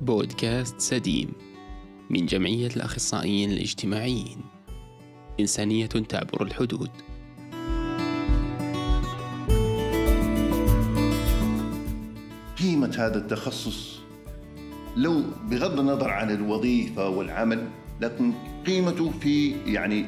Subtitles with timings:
[0.00, 1.32] بودكاست سديم
[2.10, 4.38] من جمعية الأخصائيين الاجتماعيين.
[5.40, 6.90] إنسانية تعبر الحدود.
[12.58, 14.00] قيمة هذا التخصص؟
[14.96, 17.68] لو بغض النظر عن الوظيفة والعمل
[18.00, 18.32] لكن
[18.66, 20.04] قيمته في يعني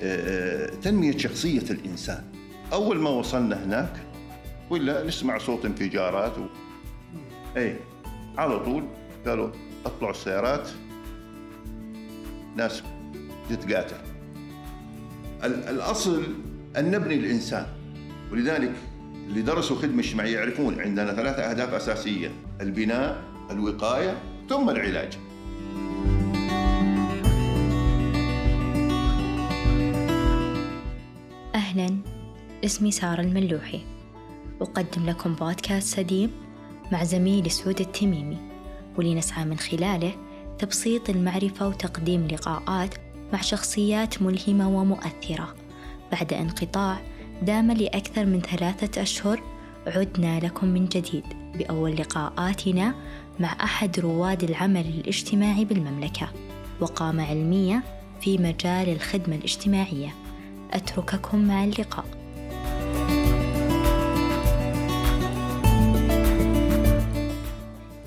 [0.00, 2.24] آه، آه، تنمية شخصية الإنسان.
[2.72, 4.13] أول ما وصلنا هناك
[4.70, 6.46] ولا نسمع صوت انفجارات و...
[7.56, 7.76] اي
[8.38, 8.84] على طول
[9.26, 9.50] قالوا
[9.86, 10.68] اطلعوا السيارات.
[12.56, 12.82] ناس
[13.50, 13.96] تتقاتل.
[15.44, 16.24] الأصل
[16.76, 17.66] أن نبني الإنسان.
[18.32, 18.72] ولذلك
[19.26, 24.18] اللي درسوا خدمة اجتماعية يعرفون عندنا ثلاث أهداف أساسية البناء الوقاية
[24.48, 25.18] ثم العلاج.
[31.54, 31.96] أهلا.
[32.64, 33.93] اسمي سارة الملوحي.
[34.60, 36.30] أقدم لكم بودكاست سديم
[36.92, 38.38] مع زميلي سعود التميمي
[38.96, 40.12] واللي نسعى من خلاله
[40.58, 42.94] تبسيط المعرفة وتقديم لقاءات
[43.32, 45.54] مع شخصيات ملهمة ومؤثرة.
[46.12, 47.00] بعد انقطاع
[47.42, 49.42] دام لأكثر من ثلاثة أشهر
[49.86, 52.94] عدنا لكم من جديد بأول لقاءاتنا
[53.40, 56.28] مع أحد رواد العمل الاجتماعي بالمملكة
[56.80, 57.82] وقامة علمية
[58.20, 60.14] في مجال الخدمة الاجتماعية.
[60.72, 62.23] أترككم مع اللقاء.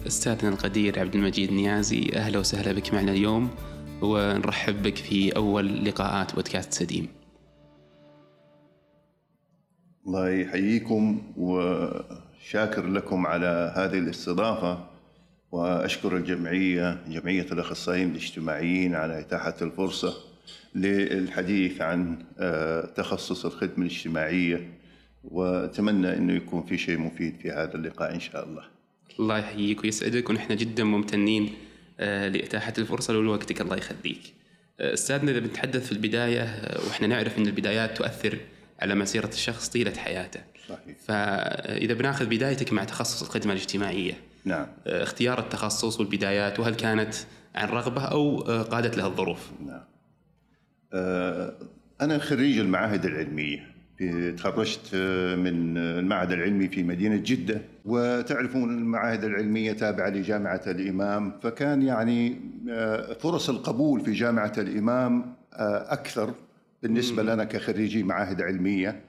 [0.08, 3.50] أستاذنا القدير عبد المجيد نيازي أهلا وسهلا بك معنا اليوم
[4.02, 7.08] ونرحب بك في أول لقاءات بودكاست سديم.
[10.08, 14.88] الله يحييكم وشاكر لكم على هذه الاستضافة
[15.52, 20.14] وأشكر الجمعية جمعية الأخصائيين الاجتماعيين على إتاحة الفرصة
[20.76, 24.70] للحديث عن آه، تخصص الخدمة الاجتماعية
[25.24, 28.77] وأتمنى أنه يكون في شيء مفيد في هذا اللقاء إن شاء الله.
[29.20, 31.54] الله يحييك ويسعدك ونحن جدا ممتنين
[32.00, 34.34] آه، لإتاحة الفرصة ولوقتك الله يخليك.
[34.80, 38.38] آه، أستاذنا إذا بنتحدث في البداية آه، وإحنا نعرف أن البدايات تؤثر
[38.80, 40.40] على مسيرة الشخص طيلة حياته.
[40.70, 40.98] صحيح.
[41.06, 44.14] فإذا بناخذ بدايتك مع تخصص الخدمة الاجتماعية
[44.46, 44.68] نعم.
[44.88, 47.16] اختيار التخصص والبدايات وهل كانت
[47.56, 49.84] عن رغبة أو قادت لها الظروف؟ نعم.
[52.02, 53.77] أنا خريج المعاهد العلمية.
[54.38, 54.96] تخرجت
[55.38, 57.62] من المعهد العلمي في مدينة جدة.
[57.86, 61.40] وتعرفون المعاهد العلمية تابعة لجامعة الإمام.
[61.40, 66.34] فكان يعني آه، فرص القبول في جامعة الإمام آه، أكثر
[66.84, 69.02] بالنسبة لنا كخريجي معاهد علمية.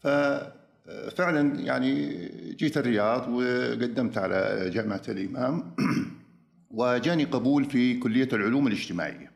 [0.00, 2.16] ففعلا آه، يعني
[2.58, 5.74] جيت الرياض وقدمت على جامعة الإمام.
[6.70, 9.30] وجاني قبول في كلية العلوم الاجتماعية.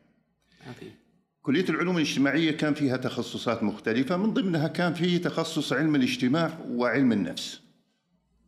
[1.45, 7.11] كلية العلوم الاجتماعية كان فيها تخصصات مختلفة من ضمنها كان في تخصص علم الاجتماع وعلم
[7.11, 7.59] النفس.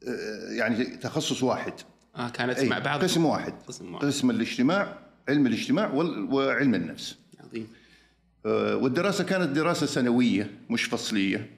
[0.08, 1.74] آه، يعني تخصص واحد.
[2.16, 3.04] آه كانت مع بعض.
[3.04, 3.54] قسم واحد.
[3.68, 4.06] قسم, واحد.
[4.06, 4.98] قسم الاجتماع
[5.30, 7.16] علم الاجتماع وعلم النفس.
[7.40, 7.68] عظيم.
[8.46, 11.50] آه، والدراسة كانت دراسة سنوية مش فصلية.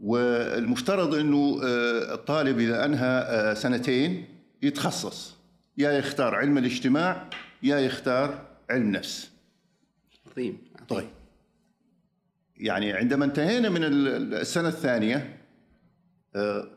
[0.00, 4.24] والمفترض إنه آه، الطالب إذا أنهى سنتين
[4.62, 5.34] يتخصص.
[5.78, 7.30] يا يختار علم الاجتماع
[7.62, 9.31] يا يختار علم نفس.
[10.32, 11.08] عظيم طيب.
[12.56, 15.38] يعني عندما انتهينا من السنة الثانية
[16.36, 16.68] آه،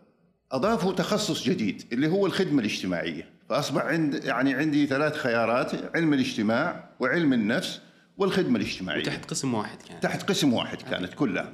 [0.51, 3.29] أضافوا تخصص جديد اللي هو الخدمة الاجتماعية.
[3.49, 7.81] فأصبح عند يعني عندي ثلاث خيارات علم الاجتماع وعلم النفس
[8.17, 9.01] والخدمة الاجتماعية.
[9.01, 11.53] وتحت قسم واحد كانت تحت قسم واحد كانت كلها.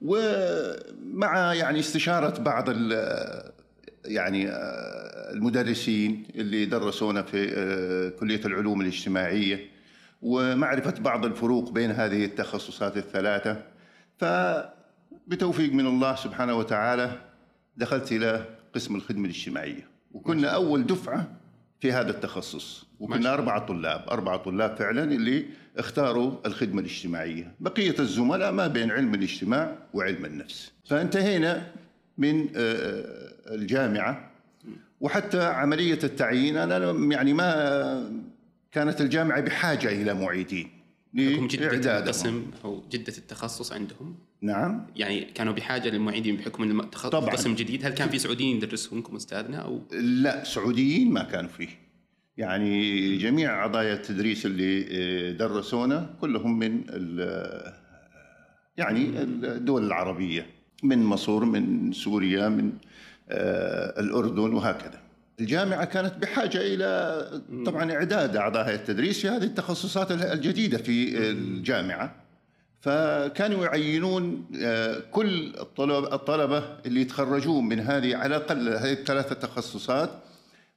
[0.00, 2.68] ومع يعني استشارة بعض
[4.04, 9.75] يعني آه، المدرسين اللي درسونا في آه، كلية العلوم الاجتماعية.
[10.22, 13.62] ومعرفة بعض الفروق بين هذه التخصصات الثلاثة.
[14.18, 17.12] فبتوفيق من الله سبحانه وتعالى
[17.76, 18.44] دخلت إلى
[18.74, 19.88] قسم الخدمة الاجتماعية.
[20.12, 21.26] وكنا أول دفعة
[21.80, 22.86] في هذا التخصص.
[23.00, 25.46] وكنا أربعة طلاب أربعة طلاب فعلا اللي
[25.76, 27.54] اختاروا الخدمة الاجتماعية.
[27.60, 30.72] بقية الزملاء ما بين علم الاجتماع وعلم النفس.
[30.88, 31.66] فانتهينا
[32.18, 34.30] من آه، آه، الجامعة.
[35.00, 38.10] وحتى عملية التعيين أنا يعني ما
[38.76, 40.68] كانت الجامعة بحاجة إلى معيدين
[41.14, 44.86] جدة القسم أو جدة التخصص عندهم؟ نعم.
[44.96, 47.30] يعني كانوا بحاجة للمعيدين بحكم التخصص طبعا.
[47.30, 51.68] قسم جديد هل كان في سعوديين يدرسونكم أستاذنا أو؟ لا سعوديين ما كانوا فيه.
[52.36, 56.82] يعني جميع أعضاء التدريس اللي آه، درسونا كلهم من
[58.76, 60.46] يعني الدول العربية
[60.82, 62.72] من مصر من سوريا من
[63.28, 65.05] آه، الأردن وهكذا.
[65.40, 67.30] الجامعة كانت بحاجة إلى
[67.66, 72.14] طبعا إعداد أعضاء هيئة التدريس في هذه التخصصات الجديدة في الجامعة.
[72.80, 80.10] فكانوا يعينون آه، كل الطلبة, الطلبة اللي يتخرجون من هذه على الأقل هذه الثلاثة تخصصات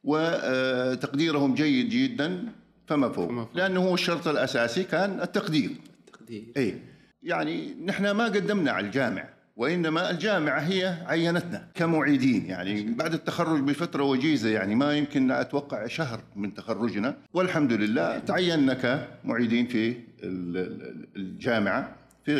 [0.03, 2.45] وتقديرهم جيد جدا
[2.87, 3.49] فما فوق.
[3.55, 5.71] لأنه هو الشرط الأساسي كان التقدير.
[6.13, 6.81] تقدير اي
[7.23, 9.29] يعني نحن ما قدمنا على الجامع
[9.63, 16.21] وإنما الجامعة هي عينتنا كمعيدين يعني بعد التخرج بفترة وجيزة يعني ما يمكن أتوقع شهر
[16.35, 19.89] من تخرجنا والحمد لله تعيننا كمعيدين في
[20.23, 21.95] ال- ال- الجامعة
[22.25, 22.31] في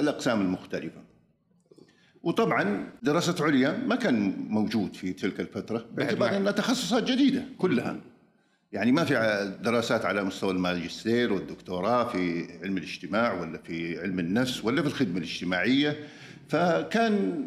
[0.00, 1.00] الأقسام المختلفة.
[2.22, 7.96] وطبعا دراسة عليا ما كان موجود في تلك الفترة باعتبار أنها تخصصات جديدة كلها.
[8.72, 9.14] يعني ما في
[9.62, 15.18] دراسات على مستوى الماجستير والدكتوراه في علم الاجتماع ولا في علم النفس ولا في الخدمة
[15.18, 15.96] الاجتماعية
[16.48, 17.44] فكان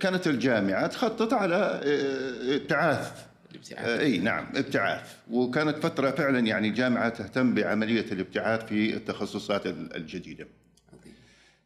[0.00, 1.80] كانت الجامعة تخطط على
[2.54, 3.26] ابتعاث.
[3.50, 4.00] الابتعاث.
[4.00, 5.14] إي نعم ابتعاث.
[5.30, 10.46] وكانت فترة فعلا يعني الجامعة تهتم بعملية الابتعاث في التخصصات الجديدة.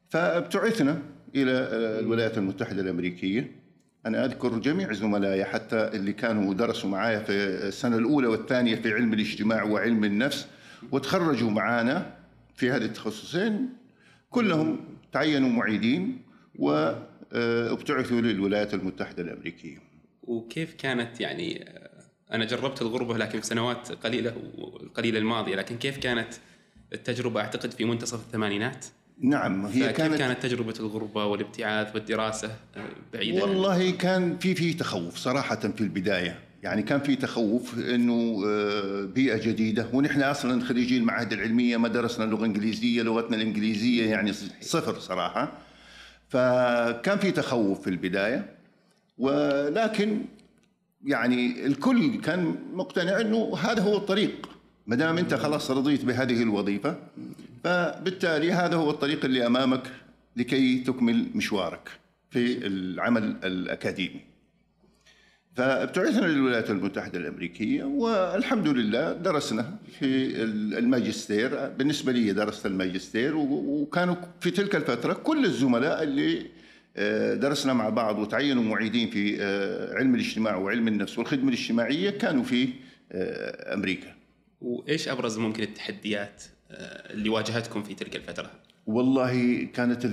[0.08, 0.99] فابتعثنا
[1.34, 1.52] إلى
[2.00, 3.61] الولايات المتحدة الأمريكية.
[4.06, 7.32] أنا أذكر جميع زملائي حتى اللي كانوا درسوا معايا في
[7.69, 10.46] السنة الأولى والثانية في علم الاجتماع وعلم النفس
[10.93, 12.14] وتخرجوا معانا
[12.55, 13.69] في هذه التخصصين.
[14.31, 14.81] كلهم
[15.12, 16.30] تعينوا معيدين.
[16.60, 19.78] وابتعثوا للولايات المتحدة الأمريكية.
[20.22, 21.64] وكيف كانت يعني
[22.32, 24.32] أنا جربت الغربة لكن في سنوات قليلة
[24.82, 26.34] القليله الماضية لكن كيف كانت
[26.92, 28.86] التجربة؟ أعتقد في منتصف الثمانينات.
[29.22, 35.16] نعم هي كانت كانت تجربة الغربة والابتعاث والدراسة آه، بعيدة؟ والله كان في في تخوف
[35.16, 36.38] صراحة في البداية.
[36.62, 42.24] يعني كان في تخوف إنه آه، بيئة جديدة ونحن أصلا خريجين المعاهد العلمية ما درسنا
[42.24, 45.69] لغة إنجليزية لغتنا الإنجليزية يعني صفر صراحة.
[46.31, 48.56] فكان في تخوف في البداية
[49.19, 50.25] ولكن
[51.05, 54.49] يعني الكل كان مقتنع إنه هذا هو الطريق
[54.87, 56.97] ما دام أنت خلاص رضيت بهذه الوظيفة
[57.65, 59.82] فبالتالي هذا هو الطريق اللي أمامك
[60.37, 61.88] لكي تكمل مشوارك
[62.31, 64.30] في العمل الأكاديمي.
[65.56, 70.43] فابتعثنا للولايات المتحدة الأمريكية والحمد لله درسنا في
[70.79, 76.47] الماجستير بالنسبة لي درست الماجستير وكانوا في تلك الفترة كل الزملاء اللي
[76.97, 82.43] آه، درسنا مع بعض وتعينوا معيدين في آه، علم الاجتماع وعلم النفس والخدمة الاجتماعية كانوا
[82.43, 82.69] في
[83.12, 84.14] آه، أمريكا.
[84.61, 86.43] وإيش أبرز ممكن التحديات
[87.11, 88.50] اللي واجهتكم في تلك الفترة؟
[88.87, 90.06] والله كانت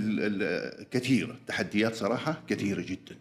[0.90, 3.16] كثيرة تحديات صراحة كثيرة جدا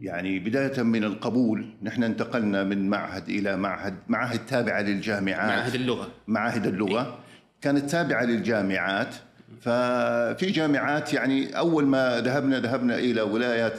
[0.00, 5.48] يعني بداية من القبول نحن انتقلنا من معهد إلى معهد معاهد تابعة للجامعات.
[5.48, 6.08] معاهد اللغة.
[6.26, 7.18] معاهد اللغة.
[7.60, 9.14] كانت تابعة للجامعات.
[9.60, 13.72] ففي جامعات يعني أول ما ذهبنا ذهبنا إلى ولاية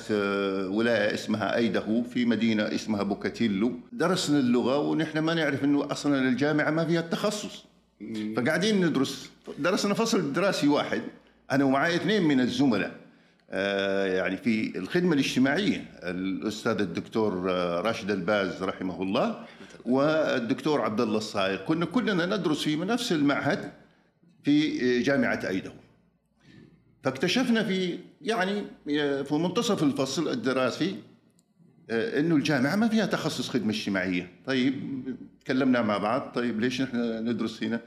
[0.68, 3.72] ولاية اسمها أيدهو في مدينة اسمها بوكاتيلو.
[3.92, 7.66] درسنا اللغة ونحن ما نعرف أنه أصلا الجامعة ما فيها التخصص.
[8.38, 9.32] فقاعدين ندرس.
[9.60, 11.02] درسنا فصل دراسي واحد.
[11.52, 12.92] أنا ومعي اثنين من الزملاء.
[13.50, 19.46] يعني في الخدمة الاجتماعية الأستاذ الدكتور آه، راشد الباز رحمه الله
[19.86, 23.72] والدكتور عبد الله الصايغ كنا كلنا ندرس في نفس المعهد
[24.44, 25.74] في آه، جامعة أيدهو.
[27.04, 28.64] فاكتشفنا في يعني
[29.00, 30.96] آه، في منتصف الفصل الدراسي
[31.90, 35.04] آه، إنه الجامعة ما فيها تخصص خدمة اجتماعية، طيب
[35.46, 36.32] تكلمنا مع بعض.
[36.36, 36.98] طيب ليش نحن
[37.30, 37.82] ندرس هنا؟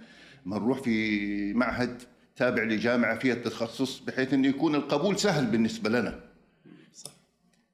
[0.47, 2.03] ما نروح في معهد
[2.37, 6.21] تابع لجامعة فيها التخصص بحيث إنه يكون القبول سهل بالنسبة لنا.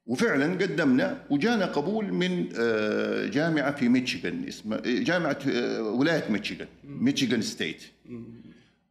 [0.06, 7.42] وفعلا قدمنا وجانا قبول من آه، جامعة في ميشيغان اسمها جامعة آه، ولاية ميشيغان ميشيغان
[7.42, 7.82] ستيت.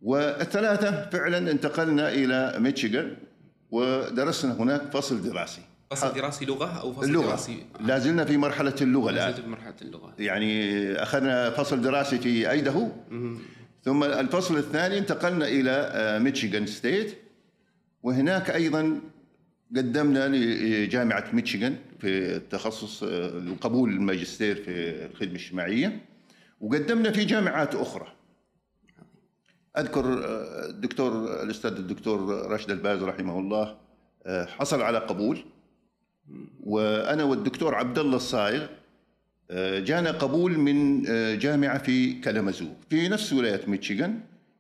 [0.02, 3.16] والثلاثة فعلا انتقلنا إلى ميشيغان
[3.72, 5.62] ودرسنا هناك فصل دراسي.
[5.92, 9.34] فصل دراسي لغة أو فصل اللغة دراسي؟ لا زلنا في مرحلة اللغة لا الآن.
[9.36, 10.14] زلت بمرحله اللغة.
[10.20, 12.90] يعني أخذنا فصل دراسي في أيداهو.
[13.86, 17.18] ثم الفصل الثاني انتقلنا إلى آه، ميشيغان state.
[18.04, 19.02] وهناك أيضا
[19.76, 26.02] قدمنا لجامعة ميشيغان في التخصص آه، القبول الماجستير في الخدمة الإجتماعية.
[26.62, 28.08] وقدمنا في جامعات أخرى.
[29.78, 33.78] أذكر آه، الدكتور الأستاذ الدكتور راشد الباز رحمه الله
[34.26, 35.46] آه، حصل على قبول.
[36.64, 38.70] وأنا والدكتور عبد الله الصايغ آه،
[39.80, 44.20] جانا قبول من آه، جامعة في كلامازو في نفس ولاية ميشيغان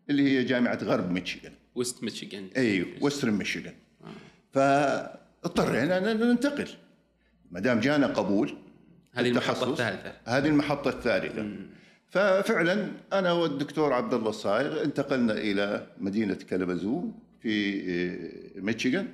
[0.09, 1.51] اللي هي جامعة غرب ميشيغان.
[1.75, 2.49] west ميشيغان.
[2.57, 3.73] أي western ميشيغان.
[4.53, 6.67] فاضطرينا إن ننتقل.
[7.51, 8.57] ما دام جانا قبول
[9.13, 9.71] هذه المحطة.
[9.71, 10.13] الثالثة.
[10.25, 11.45] هذه المحطة الثالثة.
[12.09, 17.11] ففعلا أنا والدكتور عبد الله الصايغ انتقلنا إلى مدينة كلامازو
[17.41, 19.07] في آه، ميشيغان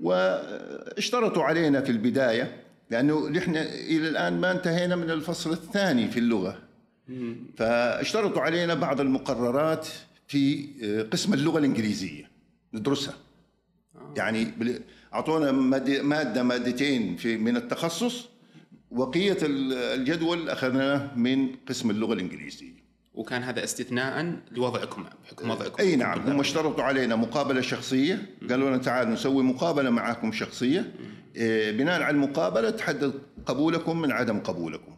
[0.00, 6.58] واشترطوا علينا في البداية لأنه نحن إلى الآن ما انتهينا من الفصل الثاني في اللغة.
[7.56, 9.88] فاشترطوا علينا بعض المقررات
[10.28, 12.30] في آه، قسم اللغة الإنجليزية.
[12.74, 13.14] ندرسها.
[14.16, 14.80] يعني بال-
[15.14, 15.52] أعطونا
[16.02, 18.28] مادة مادتين في من التخصص
[18.90, 22.87] وقية ال- الجدول أخذناه من قسم اللغة الإنجليزية.
[23.14, 25.74] وكان هذا استثناء لوضعكم بحكم وضعكم.
[25.80, 28.22] إي نعم هم اشترطوا علينا مقابلة شخصية.
[28.50, 30.92] قالوا لنا تعالوا نسوي مقابلة معكم شخصية.
[31.36, 33.12] إيه، بناء على المقابلة تحدد
[33.46, 34.96] قبولكم من عدم قبولكم.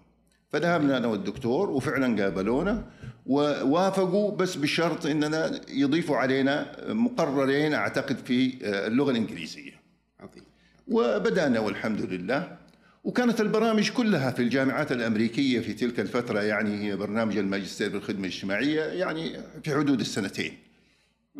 [0.48, 2.84] فذهبنا أنا والدكتور وفعلا قابلونا
[3.26, 9.72] ووافقوا بس بشرط إننا يضيفوا علينا مقررين أعتقد في اللغة الإنجليزية.
[10.20, 10.44] عظيم.
[10.88, 12.56] وبدأنا والحمد لله.
[13.04, 18.80] وكانت البرامج كلها في الجامعات الأمريكية في تلك الفترة يعني هي برنامج الماجستير بالخدمة الاجتماعية
[18.82, 20.58] يعني في حدود السنتين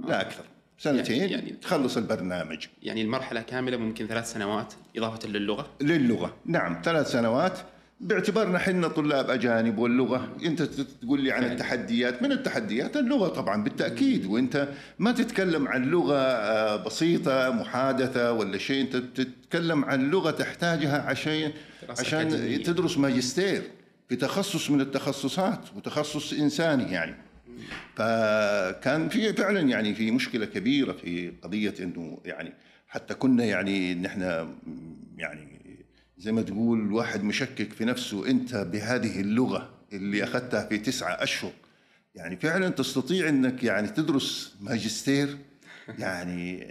[0.09, 0.45] لا أكثر
[0.79, 2.67] سنتين يعني- يعني تخلص البرنامج.
[2.83, 7.59] يعني المرحلة كاملة ممكن ثلاث سنوات إضافة للغة؟ للغة نعم ثلاث سنوات
[8.01, 10.37] باعتبارنا حنا طلاب أجانب واللغة.
[10.45, 11.45] أنت تقول لي عن.
[11.45, 12.23] التحديات.
[12.23, 14.27] من التحديات؟ اللغة طبعا بالتأكيد.
[14.27, 18.81] وأنت ما تتكلم عن لغة آه، بسيطة محادثة ولا شيء.
[18.81, 21.53] أنت تتكلم عن لغة تحتاجها عشان
[21.89, 22.63] عشان أكاديمية.
[22.63, 23.63] تدرس ماجستير
[24.09, 27.15] في تخصص من التخصصات وتخصص إنساني يعني.
[27.97, 32.53] فكان في فعلا يعني في مشكلة كبيرة في قضية إنه يعني
[32.89, 34.49] حتى كنا يعني نحن
[35.19, 35.50] يعني
[36.21, 41.53] زي ما تقول الواحد مشكك في نفسه انت بهذه اللغة اللي أخذتها في تسعة أشهر.
[42.15, 45.39] يعني فعلا تستطيع إنك يعني تدرس ماجستير
[45.99, 46.69] يعني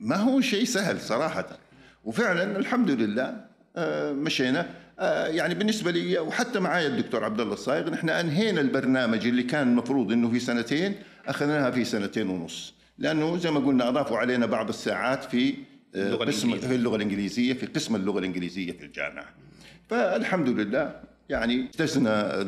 [0.00, 1.58] ما هو شيء سهل صراحة.
[2.04, 3.44] وفعلا الحمد لله
[3.76, 4.70] آه، مشينا.
[4.98, 9.68] آه، يعني بالنسبة لي وحتى معايا الدكتور عبد الله الصايغ نحن أنهينا البرنامج اللي كان
[9.68, 10.94] المفروض إنه في سنتين
[11.26, 12.74] أخذناها في سنتين ونص.
[12.98, 15.54] لأنه زي ما قلنا أضافوا علينا بعض الساعات في
[15.94, 16.68] اللغة قسم الإنجليزية.
[16.68, 19.24] في اللغة الإنجليزية في قسم اللغة الإنجليزية في الجامعة.
[19.88, 22.42] فالحمد لله يعني اجتزنا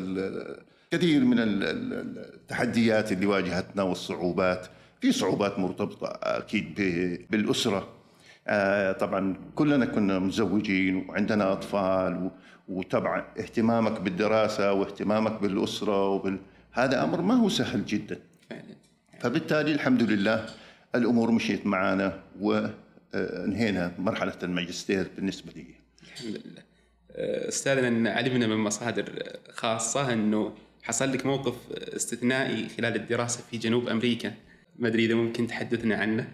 [0.91, 4.67] كثير من ال- ال- التحديات اللي واجهتنا والصعوبات
[5.01, 6.75] في صعوبات مرتبطة أكيد
[7.29, 7.87] بالأسرة.
[8.47, 12.31] آه، طبعا كلنا كنا متزوجين وعندنا أطفال و-
[12.67, 16.37] وطبعا اهتمامك بالدراسة واهتمامك بالأسرة وبال...
[16.71, 18.19] هذا أمر ما هو سهل جدا.
[18.49, 18.63] فعلا.
[19.19, 20.45] فبالتالي الحمد لله
[20.95, 22.19] الأمور مشيت معنا
[23.13, 25.65] وانهينا مرحلة الماجستير بالنسبة لي.
[26.03, 26.63] الحمد لله.
[27.11, 30.53] آه، أستاذنا علمنا من مصادر خاصة إنه
[30.83, 34.33] حصل لك موقف استثنائي خلال الدراسة في جنوب أمريكا.
[34.79, 36.27] ما أدري إذا ممكن تحدثنا عنه.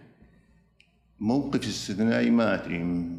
[1.19, 2.77] موقف استثنائي ما أدري.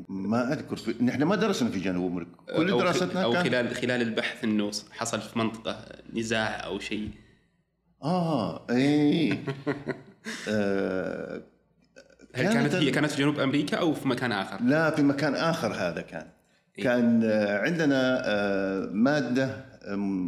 [0.09, 1.05] ما أذكر في...
[1.05, 2.31] نحن ما درسنا في جنوب أمريكا.
[2.57, 7.11] كل أو دراستنا أو كان خلال خلال البحث إنه حصل في منطقة نزاع أو شيء.
[8.03, 9.39] آه اي
[10.49, 11.43] آه
[12.39, 15.73] هل كانت هي كانت في جنوب أمريكا أو في مكان آخر؟ لا في مكان آخر
[15.73, 16.27] هذا كان.
[16.77, 19.65] كان آه، عندنا آه، مادة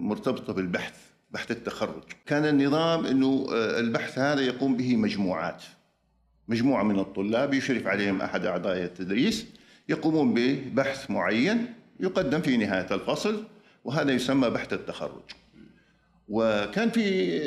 [0.03, 0.95] مرتبطة بالبحث
[1.31, 2.03] بحث التخرج.
[2.27, 5.63] كان النظام إنه آه، البحث هذا يقوم به مجموعات
[6.49, 9.47] مجموعة من الطلاب يشرف عليهم أحد أعضاء التدريس
[9.89, 11.67] يقومون ببحث معين
[12.01, 13.45] يقدم في نهاية الفصل
[13.85, 15.23] وهذا يسمى بحث التخرج.
[16.31, 17.39] وكان في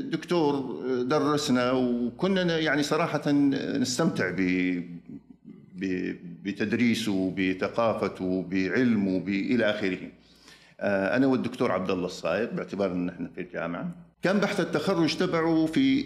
[0.00, 4.82] دكتور درسنا وكنا يعني صراحة نستمتع ب
[6.44, 9.98] بتدريسه بثقافته بعلمه ب- إلى آخره.
[10.80, 13.90] آه، أنا والدكتور عبد الله الصايغ باعتبار أن إحنا في الجامعة.
[14.22, 16.02] كان بحث التخرج تبعه في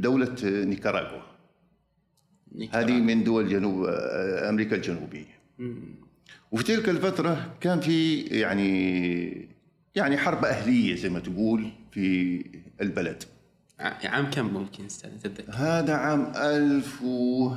[0.00, 1.22] دولة نيكاراغوا.
[2.70, 5.34] هذه من دول جنوب آه، أمريكا الجنوبية.
[6.52, 9.48] وفي تلك الفترة كان في يعني
[9.94, 12.44] يعني حرب أهلية زي ما تقول في
[12.80, 13.22] البلد.
[13.80, 17.52] عام كم ممكن أستاذ؟ تتذكر؟ هذا عام ألف و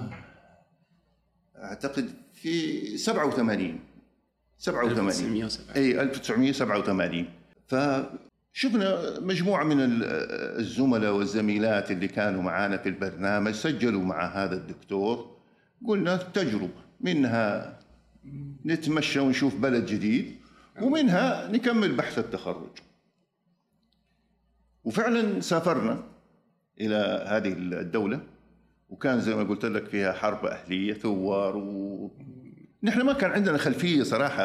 [1.58, 3.80] أعتقد في 87
[4.58, 7.26] 87 1907 إي 1987
[7.68, 10.04] فشفنا مجموعة من ال-
[10.60, 15.38] الزملاء والزميلات اللي كانوا معنا في البرنامج سجلوا مع هذا الدكتور.
[15.88, 16.70] قلنا تجربه
[17.02, 17.80] منها
[18.66, 20.36] نتمشى ونشوف بلد جديد.
[20.82, 22.70] ومنها نكمل بحث التخرج.
[24.84, 26.04] وفعلا سافرنا
[26.82, 28.20] إلى هذه الدولة
[28.90, 32.12] وكان زي ما قلت لك فيها حرب أهلية ثوار و
[32.84, 34.44] نحن ما كان عندنا خلفية صراحة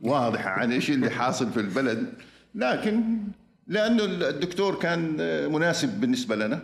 [0.00, 2.12] واضحة عن إيش اللي حاصل في البلد
[2.54, 3.18] لكن
[3.66, 5.16] لأنه الدكتور كان
[5.52, 6.60] مناسب بالنسبة لنا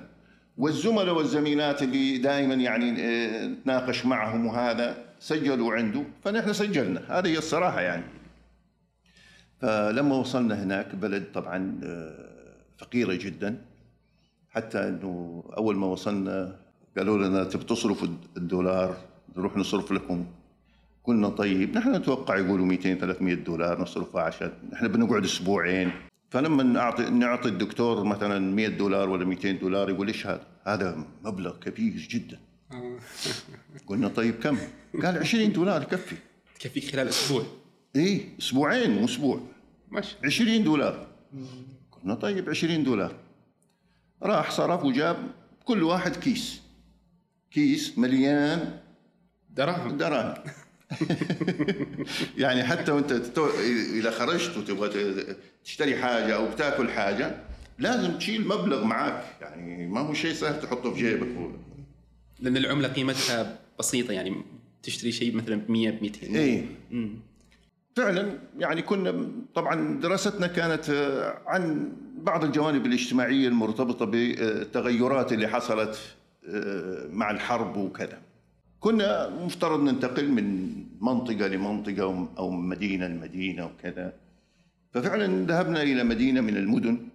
[0.59, 2.91] والزملاء والزميلات اللي دائما يعني
[3.47, 7.03] نتناقش معهم وهذا سجلوا عنده فنحن سجلنا.
[7.09, 8.16] هذه هي الصراحة يعني.
[9.61, 11.81] فلما وصلنا هناك بلد طبعا
[12.79, 13.63] فقيرة جدا.
[14.51, 16.57] حتى إنه أول ما وصلنا
[16.97, 18.97] قالوا لنا تبي تصرفوا الدولار؟
[19.37, 20.27] نروح نصرف لكم.
[21.05, 25.93] قلنا طيب نحن نتوقع يقولوا 200 300 دولار نصرفها عشان نحن بنقعد أسبوعين.
[26.31, 31.57] فلما نعطي نعطي الدكتور مثلا 100 دولار ولا 200 دولار يقول إيش هذا؟ هذا مبلغ
[31.59, 32.39] كبير جدا.
[33.87, 34.59] قلنا طيب كم؟
[35.03, 36.17] قال 20 دولار يكفي
[36.61, 37.43] تكفيك خلال أسبوع.
[37.97, 39.41] إيه أسبوعين مو أسبوع.
[39.91, 40.17] ماشي.
[40.25, 41.07] 20 دولار.
[41.93, 43.17] قلنا طيب 20 دولار.
[44.23, 45.17] راح صرف وجاب
[45.65, 46.61] كل واحد كيس.
[47.51, 48.79] كيس مليان
[49.51, 49.97] دراهم.
[49.97, 50.35] دراهم.
[52.39, 53.49] يعني حتى وأنت تتو...
[53.95, 55.15] إذا خرجت وتبغى
[55.65, 57.45] تشتري حاجة أو بتاكل حاجة
[57.79, 61.51] لازم تشيل مبلغ معك يعني ما هو شيء سهل تحطه في جيبك.
[62.41, 64.43] لأن العملة قيمتها بسيطة يعني
[64.83, 66.67] تشتري شيء مثلا ب 100 ب 200 إيه
[67.97, 75.99] فعلا يعني كنا طبعا دراستنا كانت آه، عن بعض الجوانب الاجتماعية المرتبطة بالتغيرات اللي حصلت
[76.49, 78.19] آه، مع الحرب وكذا.
[78.81, 84.13] كنا مفترض ننتقل من منطقة لمنطقة أو من مدينة لمدينة وكذا.
[84.93, 87.09] ففعلا ذهبنا إلى مدينة من المدن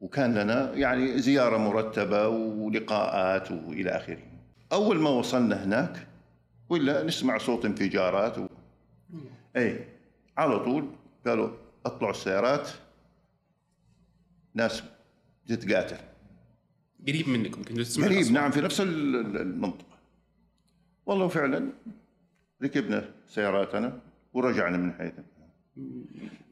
[0.00, 4.18] وكان لنا يعني زيارة مرتبة ولقاءات وإلى آخره.
[4.72, 6.06] أول ما وصلنا هناك
[6.68, 8.36] ولا نسمع صوت انفجارات.
[9.56, 9.84] إي
[10.36, 10.88] على طول
[11.26, 11.48] قالوا
[11.86, 12.68] اطلعوا السيارات
[14.54, 14.82] ناس
[15.48, 15.96] تتقاتل
[17.08, 18.40] قريب منكم كنتوا تسمعوا قريب الأصوات.
[18.42, 19.98] نعم في نفس ال- ال- المنطقة.
[21.06, 21.68] والله فعلا
[22.62, 24.00] ركبنا سياراتنا
[24.32, 25.12] ورجعنا من حيث.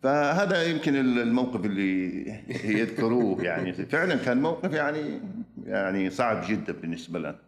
[0.02, 2.10] فهذا يمكن ال- الموقف اللي
[2.80, 3.72] يذكروه يعني.
[3.72, 5.20] فعلا كان موقف يعني
[5.64, 7.38] يعني صعب جدا بالنسبة لنا.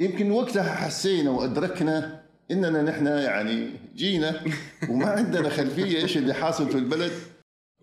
[0.00, 4.40] يمكن وقتها حسينا وأدركنا إننا نحن يعني جينا
[4.88, 7.12] وما عندنا خلفية إيش اللي حاصل في البلد.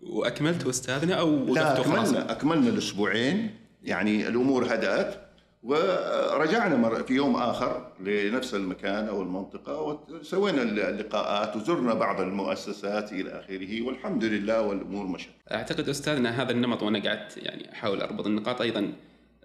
[0.02, 3.50] واكملتوا أستاذنا أو لا وقفتوا خلاص أكملنا أكملنا الأسبوعين.
[3.82, 5.26] يعني الأمور هدأت
[5.62, 13.82] ورجعنا في يوم آخر لنفس المكان أو المنطقة وسوينا اللقاءات وزرنا بعض المؤسسات إلى آخره
[13.82, 15.28] والحمد لله والأمور مشت.
[15.52, 18.60] أعتقد أستاذنا هذا النمط وأنا قعدت يعني أحاول أربط النقاط.
[18.60, 18.92] أيضا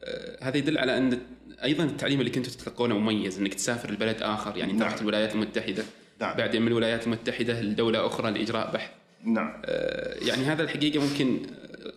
[0.03, 1.19] آه، هذا يدل على أن
[1.63, 4.89] أيضا التعليم اللي كنتوا تتلقونه مميز إنك تسافر لبلد آخر يعني انت نعم.
[4.89, 5.83] رحت الولايات المتحدة
[6.21, 6.37] نعم.
[6.37, 8.89] بعدين من الولايات المتحدة لدولة أخرى لإجراء بحث.
[9.23, 9.61] نعم.
[9.65, 11.39] آه، يعني هذا الحقيقة ممكن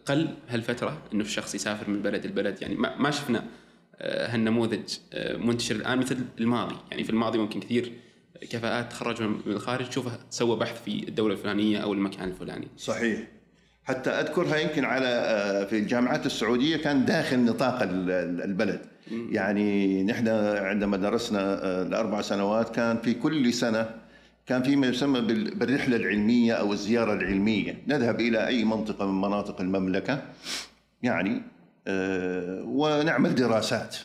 [0.06, 2.62] قل هالفترة إنه الشخص يسافر من بلد لبلد.
[2.62, 3.44] يعني ما ما شفنا
[3.98, 6.74] آه، هالنموذج آه، منتشر الآن مثل الماضي.
[6.90, 7.92] يعني في الماضي ممكن كثير
[8.50, 9.88] كفاءات تخرجوا من الخارج.
[9.88, 12.68] تشوفها سوى بحث في الدولة الفلانية أو المكان الفلاني.
[12.76, 13.20] صحيح.
[13.84, 18.80] حتى أذكرها يمكن على آه، في الجامعات السعودية كان داخل نطاق ال- ال- البلد.
[19.10, 23.90] يعني نحن عندما درسنا آه، الأربع سنوات كان في كل سنة
[24.46, 27.78] كان في ما يسمى بال- بالرحلة العلمية أو الزيارة العلمية.
[27.88, 30.22] نذهب إلى أي منطقة من مناطق المملكة
[31.02, 31.42] يعني
[31.86, 33.96] آه، ونعمل دراسات.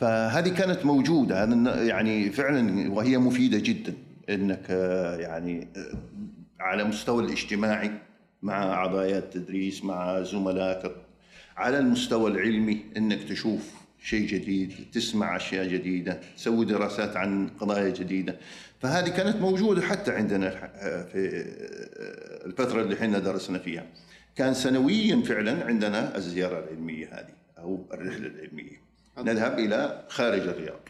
[0.00, 1.44] فهذه كانت موجودة.
[1.82, 3.94] يعني فعلا وهي مفيدة جدا
[4.30, 5.68] إنك آه، يعني
[6.60, 7.90] على مستوى الاجتماعي
[8.42, 10.92] مع أعضاء التدريس مع زملائك
[11.56, 18.36] على المستوى العلمي إنك تشوف شيء جديد تسمع أشياء جديدة تسوي دراسات عن قضايا جديدة.
[18.80, 20.50] فهذه كانت موجودة حتى عندنا
[21.12, 21.44] في
[22.46, 23.86] الفترة اللي إحنا درسنا فيها.
[24.36, 28.80] كان سنويا فعلا عندنا الزيارة العلمية هذه أو الرحلة العلمية.
[29.18, 30.80] نذهب إلى خارج الرياض.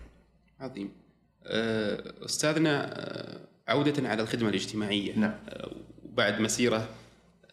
[0.60, 0.92] عظيم.
[1.46, 5.18] آه، أستاذنا آه، عودة على الخدمة الاجتماعية.
[5.18, 5.34] نعم.
[5.48, 5.70] آه،
[6.04, 6.88] وبعد مسيرة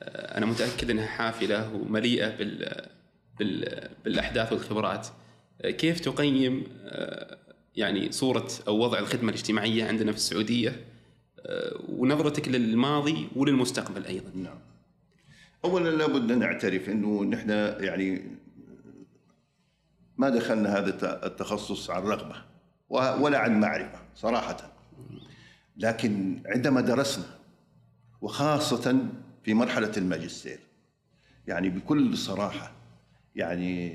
[0.02, 2.86] آه، أنا متأكد أنها حافلة ومليئة بال
[3.40, 5.08] بال بالأحداث والخبرات.
[5.64, 7.38] كيف تقيم آه،
[7.76, 10.86] يعني صورة أو وضع الخدمة الاجتماعية عندنا في السعودية
[11.40, 14.58] آه، ونظرتك للماضي وللمستقبل أيضا؟ نعم.
[15.66, 18.22] اولا لابد أن نعترف إنه نحن يعني
[20.18, 22.36] ما دخلنا هذا الت- التخصص عن رغبة
[22.90, 24.72] و- ولا عن معرفة صراحة.
[25.78, 27.26] لكن عندما درسنا
[28.22, 28.98] وخاصة
[29.44, 30.60] في مرحلة الماجستير
[31.48, 32.72] يعني بكل صراحة
[33.36, 33.92] يعني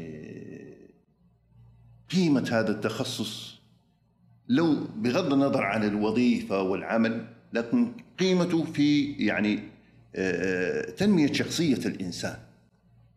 [2.11, 3.61] قيمة هذا التخصص
[4.49, 9.61] لو بغض النظر عن الوظيفة والعمل لكن قيمته في يعني
[10.17, 12.37] آه، تنمية شخصية الإنسان.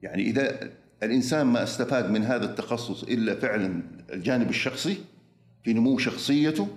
[0.01, 0.69] يعني إذا
[1.03, 4.97] الإنسان ما استفاد من هذا التخصص إلا فعلا الجانب الشخصي
[5.63, 6.67] في نمو شخصيته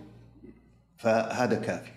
[0.98, 1.90] فهذا كافي.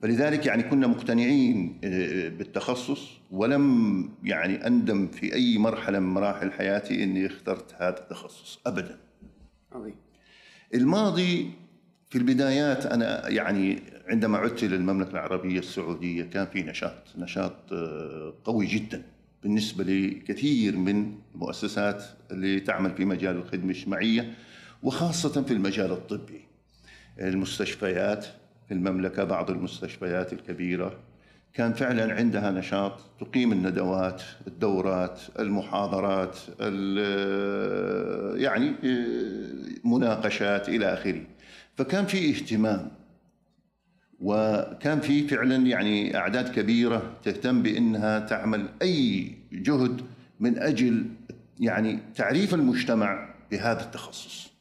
[0.00, 7.04] فلذلك يعني كنا مقتنعين آه، بالتخصص ولم يعني أندم في أي مرحلة من مراحل حياتي
[7.04, 8.98] إني اخترت هذا التخصص ابدا.
[9.74, 9.94] عظيم.
[10.74, 11.50] الماضي
[12.10, 18.34] في البدايات أنا يعني عندما عدت إلى المملكة العربية السعودية كان في نشاط نشاط آه،
[18.44, 19.02] قوي جدا
[19.42, 24.34] بالنسبة لكثير من المؤسسات اللي تعمل في مجال الخدمة الاجتماعية
[24.82, 26.40] وخاصة في المجال الطبي.
[27.20, 28.24] المستشفيات
[28.68, 30.98] في المملكة بعض المستشفيات الكبيرة
[31.54, 36.38] كان فعلا عندها نشاط تقيم الندوات الدورات المحاضرات
[38.40, 38.74] يعني
[39.84, 41.22] مناقشات إلى آخره
[41.76, 42.90] فكان في اهتمام
[44.20, 50.00] وكان في فعلا يعني أعداد كبيرة تهتم بأنها تعمل أي جهد
[50.40, 51.06] من أجل
[51.60, 54.52] يعني تعريف المجتمع بهذا التخصص.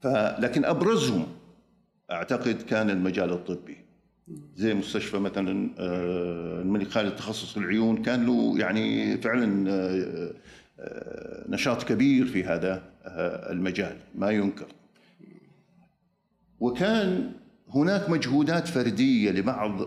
[0.00, 1.26] فلكن أبرزهم
[2.10, 3.83] أعتقد كان المجال الطبي.
[4.56, 10.32] زي مستشفى مثلا آه، الملك خالد تخصص العيون كان له يعني فعلا آه،
[10.80, 12.82] آه، نشاط كبير في هذا
[13.50, 14.66] المجال ما ينكر.
[16.60, 17.32] وكان
[17.74, 19.80] هناك مجهودات فردية لبعض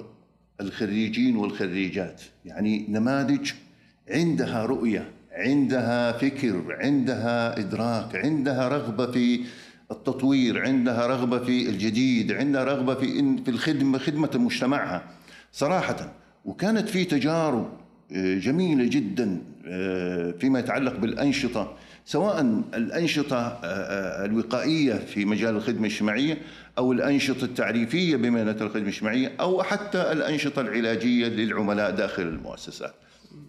[0.62, 3.52] الخريجين والخريجات يعني نماذج
[4.10, 9.46] عندها رؤية عندها فكر عندها إدراك عندها رغبة في
[9.92, 15.04] التطوير عندها رغبة في الجديد عندها رغبة في في الخدمه خدمة مجتمعها
[15.52, 16.14] صراحة
[16.46, 17.70] وكانت في تجارب
[18.12, 22.42] آه، جميلة جدا آه، فيما يتعلق بالأنشطة سواء
[22.74, 26.38] الأنشطة آه، الوقائية في مجال الخدمة الاجتماعية
[26.78, 32.94] أو الأنشطة التعريفية بمهنة الخدمة الاجتماعية أو حتى الأنشطة العلاجية للعملاء داخل المؤسسات.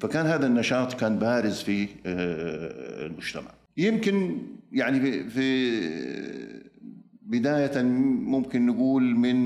[0.01, 3.58] فكان هذا النشاط كان بارز في المجتمع.
[3.79, 4.39] يمكن
[4.73, 5.79] يعني في
[7.23, 9.39] بداية ممكن نقول من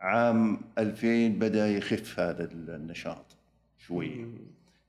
[0.00, 3.36] عام 2000 بدأ يخف هذا النشاط
[3.78, 4.24] شوية.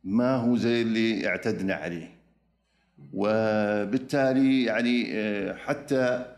[0.03, 2.09] ما هو زي اللي اعتدنا عليه.
[3.13, 6.35] وبالتالي يعني آه، حتى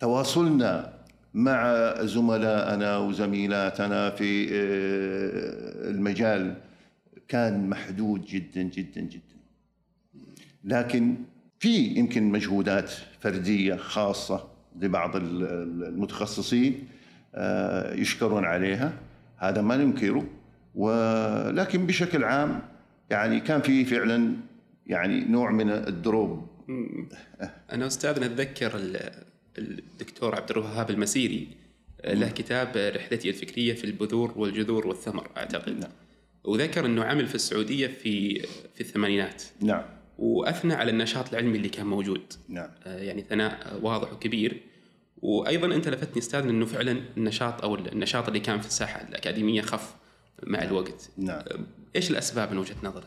[0.00, 0.94] تواصلنا
[1.34, 6.56] مع زملائنا وزميلاتنا في آه، المجال
[7.28, 9.33] كان محدود جدا جدا جدا
[10.64, 11.14] لكن
[11.58, 14.48] في يمكن مجهودات فردية خاصة
[14.80, 16.88] لبعض المتخصصين
[17.34, 18.92] آه، يشكرون عليها.
[19.36, 20.26] هذا ما ننكره.
[20.74, 22.62] ولكن بشكل عام
[23.10, 24.36] يعني كان في فعلا
[24.86, 26.48] يعني نوع من الدروب.
[27.72, 28.72] أنا أستاذ نتذكر
[29.58, 31.48] الدكتور عبد الوهاب المسيري
[32.04, 35.80] له كتاب رحلتي الفكرية في البذور والجذور والثمر أعتقد.
[35.80, 35.90] نعم.
[36.44, 38.40] وذكر إنه عمل في السعودية في
[38.74, 39.42] في الثمانينات.
[39.60, 39.82] نعم.
[40.18, 42.32] واثنى على النشاط العلمي اللي كان موجود.
[42.48, 42.70] نعم.
[42.84, 44.62] آه، يعني ثناء واضح وكبير.
[45.22, 49.94] وأيضا أنت لفتني أستاذ إنه فعلا النشاط أو النشاط اللي كان في الساحة الأكاديمية خف
[50.42, 50.68] مع نعم.
[50.68, 51.10] الوقت.
[51.16, 51.38] نعم.
[51.38, 51.58] آه،
[51.96, 53.04] إيش الأسباب من وجهة نظرك؟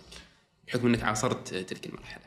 [0.68, 2.24] بحكم إنك عاصرت تلك المرحلة.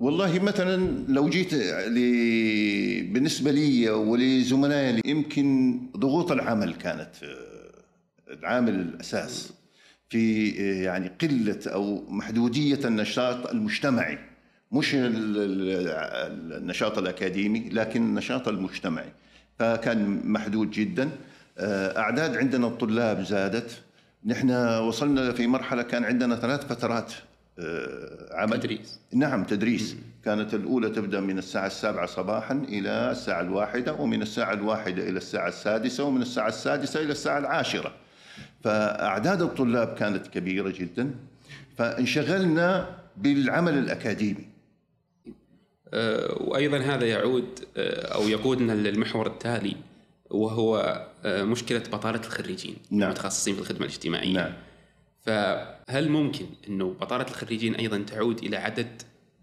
[0.00, 9.52] والله مثلا لو جيت لي بالنسبة لي ولزملائي يمكن ضغوط العمل كانت آه، العامل الأساس.
[10.10, 14.18] في آه، يعني قلة أو محدودية النشاط المجتمعي.
[14.72, 14.90] مش
[16.54, 19.12] النشاط الأكاديمي لكن النشاط المجتمعي.
[19.58, 21.10] فكان محدود جدا.
[21.58, 23.82] آه، أعداد عندنا الطلاب زادت.
[24.26, 27.12] نحن وصلنا في مرحلة كان عندنا ثلاث فترات
[27.58, 28.60] آه، عمل.
[28.60, 29.00] تدريس.
[29.14, 29.96] نعم تدريس.
[30.24, 35.48] كانت الأولى تبدأ من الساعة السابعة صباحا إلى الساعة الواحدة ومن الساعة الواحدة إلى الساعة
[35.48, 37.92] السادسة ومن الساعة السادسة إلى الساعة العاشرة.
[38.64, 41.14] فأعداد الطلاب كانت كبيرة جدا
[41.76, 44.50] فانشغلنا بالعمل الأكاديمي
[45.94, 49.76] آه، وأيضا هذا يعود آه، أو يقودنا للمحور التالي
[50.30, 53.02] وهو مشكلة بطالة الخريجين نعم.
[53.02, 54.52] المتخصصين في الخدمة الاجتماعية نعم.
[55.20, 59.02] فهل ممكن إنه بطالة الخريجين أيضا تعود إلى عدد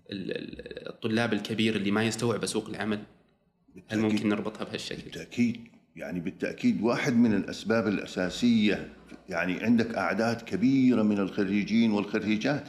[0.10, 3.00] الطلاب الكبير اللي ما يستوعب سوق العمل؟
[3.88, 8.88] هل ممكن نربطها بهالشكل؟ بالتأكيد يعني بالتأكيد واحد من الأسباب الأساسية
[9.30, 12.64] يعني عندك أعداد كبيرة من الخريجين والخريجات.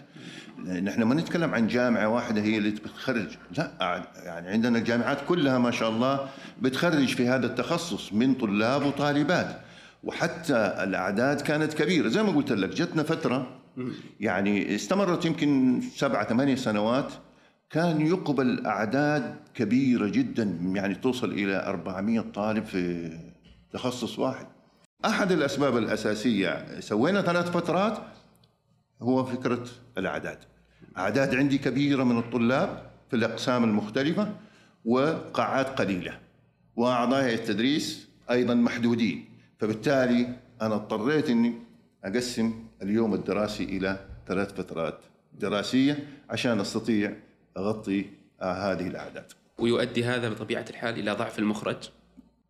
[0.66, 3.26] نحن ما نتكلم عن جامعة واحدة هي اللي بتخرج
[3.58, 6.28] لا يعني عندنا الجامعات كلها ما شاء الله
[6.62, 9.60] بتخرج في هذا التخصص من طلاب وطالبات.
[10.04, 12.08] وحتى الأعداد كانت كبيرة.
[12.08, 13.60] زي ما قلت لك جتنا فترة
[14.20, 17.12] يعني استمرت يمكن سبعة ثمانية سنوات
[17.70, 23.10] كان يقبل أعداد كبيرة جدا يعني توصل إلى 400 طالب في
[23.72, 24.46] تخصص واحد.
[25.04, 27.98] أحد الأسباب الأساسية سوينا ثلاث فترات
[29.02, 29.66] هو فكرة
[29.98, 30.38] الأعداد.
[30.98, 34.34] أعداد عندي كبيرة من الطلاب في الأقسام المختلفة
[34.84, 36.18] وقاعات قليلة.
[36.76, 39.24] وأعضاء التدريس أيضا محدودين.
[39.58, 41.54] فبالتالي أنا اضطريت إني
[42.04, 44.98] أقسم اليوم الدراسي إلى ثلاث فترات
[45.40, 48.06] دراسية عشان أستطيع أغطي
[48.40, 49.32] هذه الأعداد.
[49.58, 51.76] ويؤدي هذا بطبيعة الحال إلى ضعف المخرج؟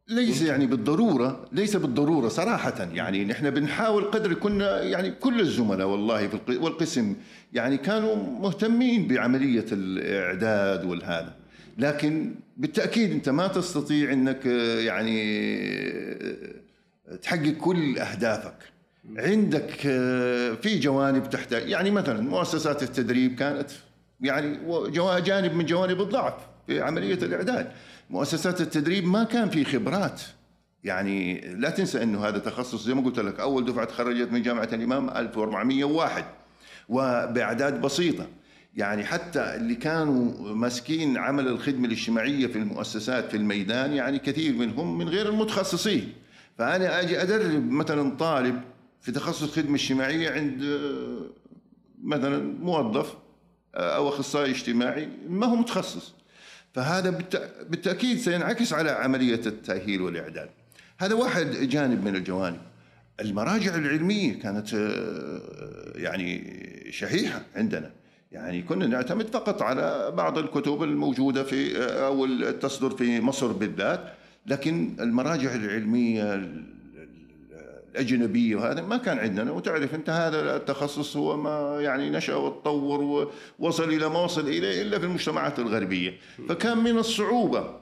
[0.08, 2.88] ليس يعني بالضرورة ليس بالضرورة صراحة.
[2.92, 7.16] يعني نحن بنحاول قدر كنا يعني كل الزملاء والله في والقسم
[7.52, 11.34] يعني كانوا مهتمين بعملية الإعداد والهذا.
[11.78, 15.18] لكن بالتأكيد أنت ما تستطيع إنك يعني
[17.22, 18.78] تحقق كل أهدافك.
[19.16, 23.70] عندك آه، في جوانب تحتاج يعني مثلا مؤسسات التدريب كانت
[24.20, 24.58] يعني
[25.20, 26.34] جانب من جوانب الضعف
[26.66, 27.72] في عملية الإعداد.
[28.10, 30.22] مؤسسات التدريب ما كان في خبرات.
[30.84, 34.68] يعني لا تنسى إنه هذا تخصص زي ما قلت لك أول دفعة تخرجت من جامعة
[34.72, 36.24] الإمام 1401
[36.88, 38.26] وبإعداد بسيطة.
[38.74, 44.98] يعني حتى اللي كانوا ماسكين عمل الخدمة الاجتماعية في المؤسسات في الميدان يعني كثير منهم
[44.98, 46.12] من غير المتخصصين.
[46.58, 48.60] فأنا أجي أدرب مثلا طالب
[49.00, 50.78] في تخصص خدمة اجتماعية عند
[52.02, 53.14] مثلا موظف
[53.78, 56.14] أو أخصائي اجتماعي ما هو متخصص.
[56.74, 57.10] فهذا
[57.70, 60.48] بالتأكيد سينعكس على عملية التأهيل والإعداد.
[60.98, 62.60] هذا واحد جانب من الجوانب.
[63.20, 65.40] المراجع العلمية كانت آه،
[65.94, 66.56] يعني
[66.90, 67.90] شحيحة عندنا.
[68.32, 74.12] يعني كنا نعتمد فقط على بعض الكتب الموجودة في آه، أو تصدر في مصر بالذات
[74.46, 76.34] لكن المراجع العلمية
[77.98, 79.52] الاجنبيه وهذا ما كان عندنا.
[79.52, 84.98] وتعرف أنت هذا التخصص هو ما يعني نشأ وتطور ووصل إلى ما وصل إليه إلا
[84.98, 86.14] في المجتمعات الغربية.
[86.48, 87.78] فكان من الصعوبة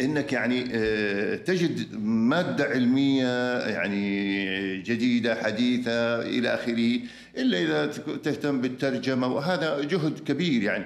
[0.00, 7.00] إنك يعني آه، تجد مادة علمية يعني جديدة حديثة إلى آخره
[7.36, 9.26] إلا إذا تهتم بالترجمة.
[9.26, 10.84] وهذا جهد كبير يعني.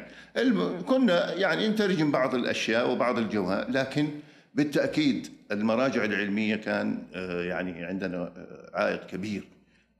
[0.86, 4.08] كنا يعني نترجم بعض الأشياء وبعض الجوهر لكن
[4.54, 9.44] بالتأكيد المراجع العلمية كان آه، يعني عندنا آه، عائق كبير.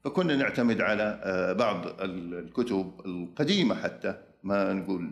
[0.05, 1.21] فكنا نعتمد على
[1.59, 5.11] بعض الكتب القديمة حتى ما نقول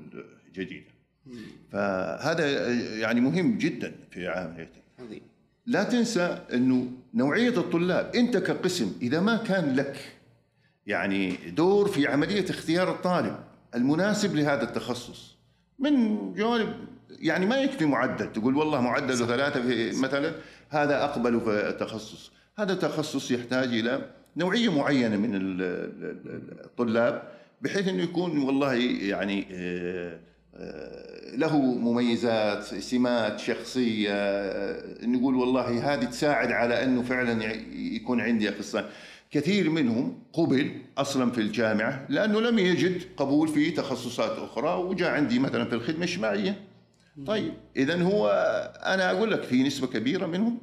[0.54, 0.94] جديدة.
[1.72, 2.68] فهذا
[2.98, 4.84] يعني مهم جدا في عمليتك
[5.66, 9.96] لا تنسى إنه نوعية الطلاب أنت كقسم إذا ما كان لك
[10.86, 13.36] يعني دور في عملية اختيار الطالب
[13.74, 15.36] المناسب لهذا التخصص
[15.78, 16.74] من جوانب
[17.20, 18.32] يعني ما يكفي معدل.
[18.32, 20.32] تقول والله معدل ثلاثة في مثلا
[20.70, 25.30] هذا أقبل في التخصص هذا تخصص يحتاج إلى نوعية معينة من
[26.64, 27.22] الطلاب
[27.62, 28.74] بحيث أنه يكون والله
[29.08, 30.18] يعني آه،
[30.54, 38.48] آه، له مميزات سمات شخصية آه، نقول والله هذه تساعد على إنه فعلا يكون عندي
[38.48, 38.86] أخصائي.
[39.30, 45.38] كثير منهم قبل أصلا في الجامعة لأنه لم يجد قبول في تخصصات أخرى وجاء عندي
[45.38, 46.73] مثلا في الخدمة الإجتماعية.
[47.26, 48.28] طيب اذا هو
[48.82, 50.60] أنا أقول لك في نسبة كبيرة منهم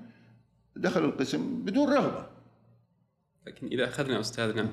[0.75, 2.27] دخلوا القسم بدون رغبة
[3.47, 4.69] لكن إذا أخذنا أستاذنا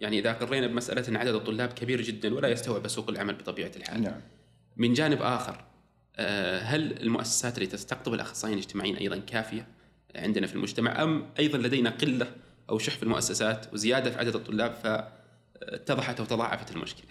[0.00, 4.02] يعني إذا قرينا بمسألة إن عدد الطلاب كبير جدا ولا يستوعب سوق العمل بطبيعة الحال.
[4.02, 4.20] نعم.
[4.76, 5.64] من جانب آخر
[6.16, 9.66] آه، هل المؤسسات اللي تستقطب الأخصائيين الاجتماعيين أيضا كافية
[10.16, 12.26] عندنا في المجتمع أم أيضا لدينا قلة
[12.70, 17.10] أو شح في المؤسسات وزيادة في عدد الطلاب فاتضحت أو تضاعفت المشكلة؟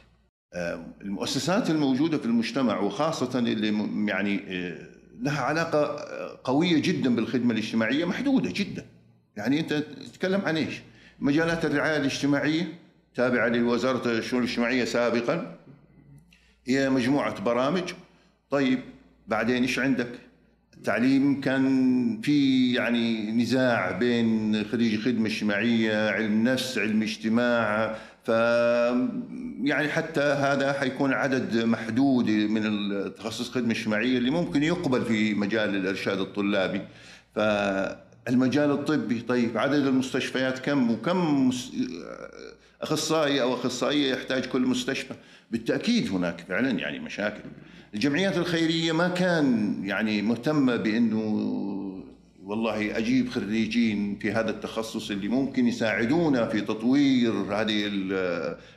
[0.54, 4.88] آه، المؤسسات الموجودة في المجتمع وخاصة اللي يعني آه،
[5.22, 6.06] لها علاقة
[6.44, 8.86] قوية جدا بالخدمة الاجتماعية محدودة جدا.
[9.36, 9.74] يعني أنت
[10.14, 10.82] تتكلم عن إيش؟
[11.20, 12.74] مجالات الرعاية الاجتماعية
[13.16, 15.58] تابعة لوزارة الشؤون الاجتماعية سابقا
[16.68, 17.94] هي مجموعة برامج
[18.50, 18.80] طيب
[19.28, 20.12] بعدين إيش عندك؟
[20.78, 28.30] التعليم كان في يعني نزاع بين خريج خدمة اجتماعية علم نفس علم اجتماع ف
[29.64, 35.76] يعني حتى هذا حيكون عدد محدود من التخصص خدمة اجتماعية اللي ممكن يقبل في مجال
[35.76, 36.82] الإرشاد الطلابي.
[37.36, 37.40] ف
[38.28, 41.52] المجال الطبي طيب عدد المستشفيات كم؟ وكم
[42.82, 45.14] أخصائي أو أخصائية يحتاج كل مستشفى؟
[45.52, 47.42] بالتأكيد هناك فعلا يعني مشاكل.
[47.94, 51.71] الجمعيات الخيرية ما كان يعني مهتمة بأنه
[52.52, 57.92] والله أجيب خريجين في هذا التخصص اللي ممكن يساعدونا في تطوير هذه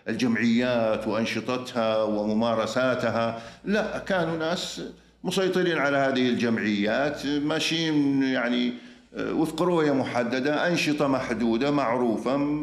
[0.08, 3.42] الجمعيات وأنشطتها وممارساتها.
[3.64, 4.82] لا كانوا ناس
[5.24, 8.72] مسيطرين على هذه الجمعيات ماشيين يعني
[9.14, 12.62] آه، وفق رؤية محددة أنشطة محدودة معروفة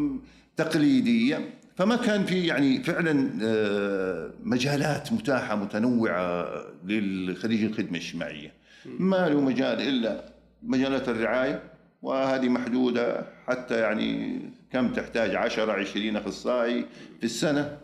[0.57, 1.49] تقليدية.
[1.75, 6.47] فما كان في يعني فعلا آه، مجالات متاحة متنوعة
[6.85, 8.53] للخريج الخدمة الإجتماعية.
[8.85, 11.63] ما له مجال إلا مجالات الرعاية
[12.01, 16.85] وهذه محدودة حتى يعني كم تحتاج 10 20 أخصائي
[17.19, 17.77] في السنة.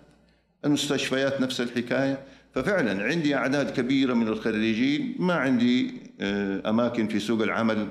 [0.65, 2.19] المستشفيات نفس الحكاية.
[2.53, 7.87] ففعلا عندي أعداد كبيرة من الخريجين ما عندي آه، أماكن في سوق العمل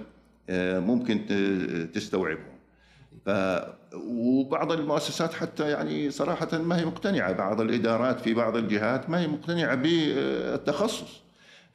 [0.51, 1.21] آه، ممكن
[1.95, 2.57] تستوعبهم.
[3.27, 3.31] ف
[3.95, 7.33] وبعض المؤسسات حتى يعني صراحة ما هي مقتنعة.
[7.33, 11.26] بعض الإدارات في بعض الجهات ما هي مقتنعة بالتخصص.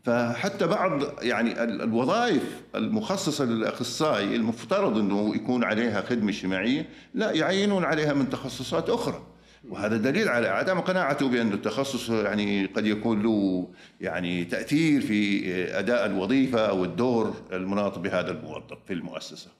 [0.03, 8.13] فحتى بعض يعني الوظائف المخصصة للأخصائي المفترض أنه يكون عليها خدمة اجتماعية لا يعينون عليها
[8.13, 9.27] من تخصصات أخرى.
[9.69, 13.67] وهذا دليل على عدم قناعته بأن التخصص يعني قد يكون له
[14.01, 19.51] يعني تأثير في أداء الوظيفة أو الدور المناط بهذا الموظف في المؤسسة.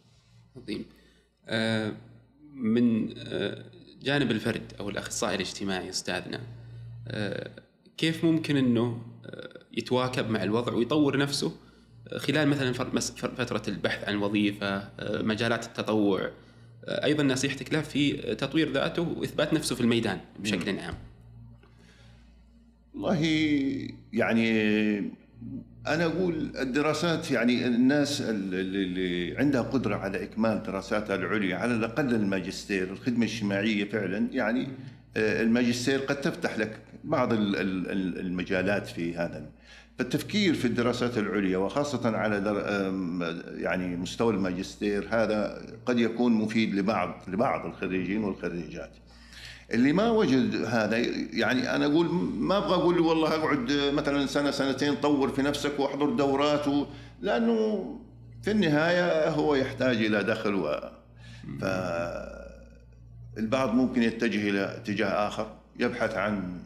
[0.58, 0.86] عظيم.
[1.48, 1.92] أه
[2.54, 3.64] من آه،
[4.02, 6.42] جانب الفرد أو الأخصائي الاجتماعي أستاذنا
[7.08, 7.52] آه،
[7.98, 8.96] كيف ممكن آه،
[9.74, 11.56] يتواكب مع الوضع ويطور نفسه.
[12.18, 12.74] خلال مثلا
[13.14, 16.32] فترة البحث عن وظيفة مجالات التطوع
[16.88, 20.94] أيضا نصيحتك له في تطوير ذاته وإثبات نفسه في الميدان بشكل عام.
[22.94, 23.22] والله
[24.14, 24.52] يعني
[25.88, 32.92] أنا أقول الدراسات يعني الناس اللي عندها قدرة على إكمال دراساتها العليا على الأقل الماجستير
[32.92, 34.68] الخدمة الاجتماعيه فعلا يعني آه،
[35.17, 39.45] الماجستير قد تفتح لك بعض المجالات في هذا
[39.97, 42.38] فالتفكير في الدراسات العليا وخاصة على
[43.58, 48.91] يعني مستوى الماجستير هذا قد يكون مفيد لبعض لبعض الخريجين والخريجات.
[49.74, 50.97] اللي ما وجد هذا
[51.34, 52.06] يعني أنا أقول
[52.39, 56.86] ما أبغى أقول له والله أقعد مثلا سنه سنتين طور في نفسك واحضر دورات و...
[57.21, 57.86] لأنه
[58.41, 60.80] في النهاية هو يحتاج إلى دخل و
[61.62, 61.65] ف
[63.38, 65.48] البعض ممكن يتجه إلى اتجاه آخر
[65.80, 66.60] يبحث عن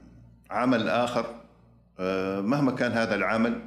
[0.51, 1.25] عمل آخر.
[1.99, 3.59] آه، مهما كان هذا العمل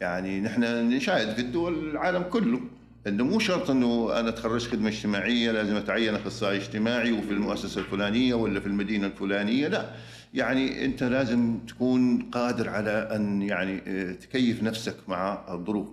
[0.00, 2.60] يعني نحن نشاهد في الدول العالم كله
[3.06, 8.34] إنه مو شرط إنه أنا تخرجت خدمة اجتماعية لازم أتعين أخصائي اجتماعي وفي المؤسسة الفلانية
[8.34, 9.90] ولا في المدينة الفلانية لا.
[10.34, 15.88] يعني أنت لازم تكون قادر على أن يعني آه، تكيف نفسك مع الظروف.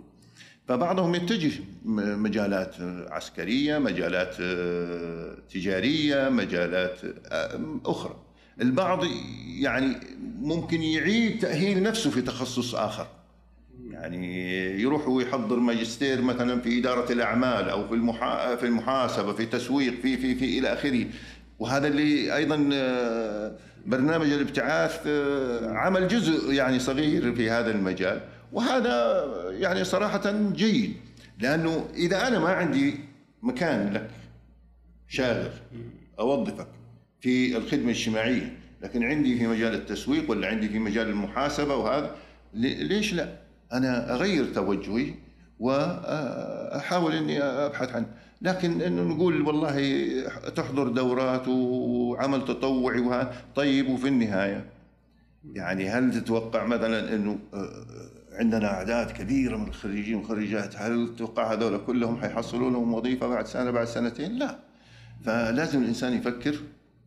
[0.67, 1.52] فبعضهم يتجه
[1.86, 2.76] مجالات
[3.10, 7.00] عسكرية مجالات آه، تجارية مجالات
[7.32, 8.15] آه، أخرى.
[8.62, 9.04] البعض
[9.60, 9.95] يعني
[10.41, 13.08] ممكن يعيد تأهيل نفسه في تخصص آخر.
[13.91, 14.36] يعني
[14.82, 18.56] يروح ويحضر ماجستير مثلا في إدارة الأعمال أو في المحا...
[18.56, 21.06] في المحاسبة في تسويق في في في إلى آخره.
[21.60, 25.08] وهذا اللي أيضا آه، برنامج الابتعاث
[25.63, 28.21] عمل جزء يعني صغير في هذا المجال.
[28.52, 30.94] وهذا يعني صراحة جيد
[31.40, 33.00] لأنه إذا أنا ما عندي
[33.42, 34.10] مكان لك
[35.08, 35.52] شاغر
[36.20, 36.68] أوظفك
[37.22, 42.16] في الخدمة الإجتماعية لكن عندي في مجال التسويق ولا عندي في مجال المحاسبة وهذا
[42.54, 43.38] ليش لا؟
[43.74, 45.14] أنا أغير توجهي
[45.60, 48.06] وأحاول إني أبحث عن
[48.42, 49.76] لكن انه نقول والله
[50.56, 54.66] تحضر دورات وعمل تطوعي وهذا طيب وفي النهاية
[55.54, 57.40] يعني هل تتوقع مثلا إنه
[58.32, 63.72] عندنا أعداد كبيرة من الخريجين والخريجات هل تتوقع هذول كلهم حيحصلوا لهم وظيفة بعد سنة
[63.72, 64.60] بعد سنتين؟ لا.
[65.26, 66.56] فلازم الإنسان يفكر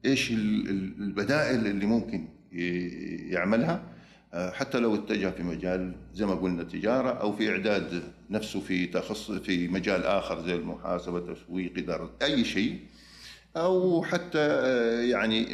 [0.05, 2.29] إيش البدائل اللي ممكن
[3.33, 3.83] يعملها.
[4.35, 9.31] حتى لو اتجه في مجال زي ما قلنا تجارة أو في إعداد نفسه في تخصص
[9.31, 12.79] في مجال آخر زي المحاسبة تسويق إدارة أي شيء.
[13.57, 14.49] أو حتى
[15.11, 15.53] يعني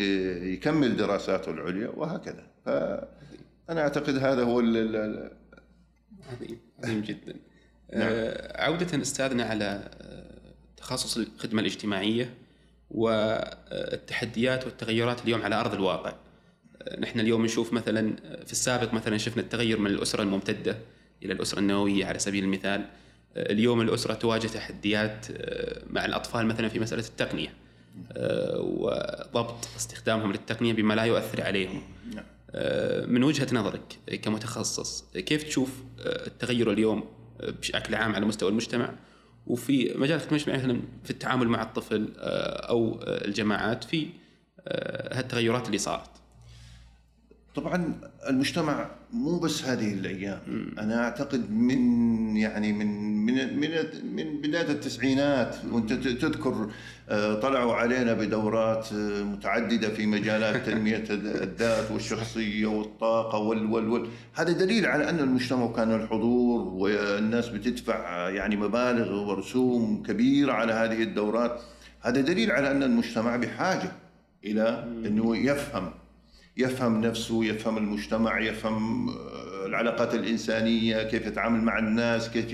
[0.52, 2.46] يكمل دراساته العليا وهكذا.
[2.66, 4.61] فانا أعتقد هذا هو
[6.33, 7.35] عظيم عظيم جدا
[7.96, 8.12] نعم.
[8.54, 9.90] عودة أستاذنا على
[10.76, 12.35] تخصص الخدمة الاجتماعية
[12.90, 16.14] والتحديات والتغيرات اليوم على أرض الواقع.
[16.98, 20.78] نحن اليوم نشوف مثلا في السابق مثلا شفنا التغير من الأسرة الممتدة
[21.22, 22.85] إلى الأسرة النووية على سبيل المثال
[23.37, 27.52] اليوم الأسرة تواجه تحديات آه، مع الأطفال مثلا في مسألة التقنية
[28.12, 31.99] آه، وضبط استخدامهم للتقنية بما لا يؤثر عليهم آه،
[33.06, 37.04] من وجهة نظرك كمتخصص كيف تشوف التغير اليوم
[37.40, 38.94] بشكل عام على مستوى المجتمع؟
[39.46, 44.08] وفي مجال الخدمه مثلا في التعامل مع الطفل أو الجماعات في
[45.12, 46.10] هالتغيرات اللي صارت.
[47.54, 47.94] طبعا
[48.28, 50.40] المجتمع مو بس هذه الأيام.
[50.78, 52.86] أنا أعتقد من يعني من
[53.26, 53.70] من من,
[54.16, 56.70] من بداية التسعينات وأنت تذكر
[57.08, 64.08] آه، طلعوا علينا بدورات آه، متعددة في مجالات تنمية الذات والشخصية والطاقة وال وال وال.
[64.34, 71.02] هذا دليل على أن المجتمع كان الحضور والناس بتدفع يعني مبالغ ورسوم كبيرة على هذه
[71.02, 71.60] الدورات.
[72.00, 73.92] هذا دليل على أن المجتمع بحاجة
[74.44, 75.99] إلى إنه يفهم
[76.56, 82.52] يفهم نفسه يفهم المجتمع يفهم آه، العلاقات الإنسانية كيف يتعامل مع الناس كيف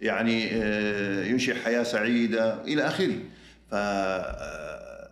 [0.00, 3.18] يعني آه، ينشئ حياة سعيدة إلى آخره.
[3.72, 5.10] آه،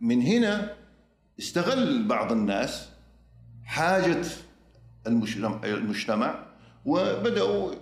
[0.00, 0.70] من هنا
[1.38, 2.88] استغل بعض الناس
[3.64, 4.22] حاجة
[5.06, 6.46] المجتمع
[6.84, 7.74] وبدأوا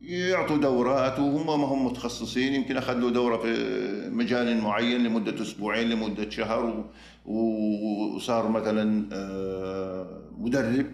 [0.00, 2.54] يعطوا دورات وهم ما هم متخصصين.
[2.54, 6.84] يمكن اخذوا دورة في مجال معين لمدة أسبوعين لمدة شهر
[7.26, 10.86] وصار مثلا آه، مدرب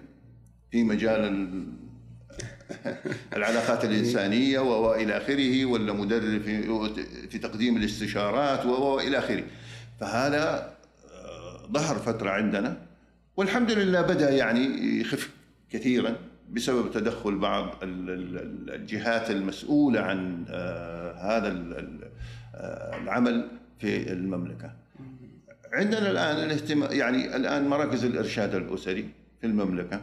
[0.70, 1.46] في مجال
[3.36, 6.42] العلاقات الإنسانية وإلى آخره ولا مدرب
[7.30, 9.44] في تقديم الاستشارات والى آخره.
[10.00, 10.76] فهذا
[11.14, 12.76] آه، ظهر فترة عندنا
[13.36, 15.30] والحمد لله بدأ يعني يخف
[15.70, 16.16] كثيرا.
[16.50, 21.48] بسبب تدخل بعض الجهات المسؤولة عن آه، هذا
[23.02, 24.72] العمل في المملكة.
[25.72, 29.08] عندنا الاهتمام يعني الآن مراكز الإرشاد الأسري
[29.40, 30.00] في المملكة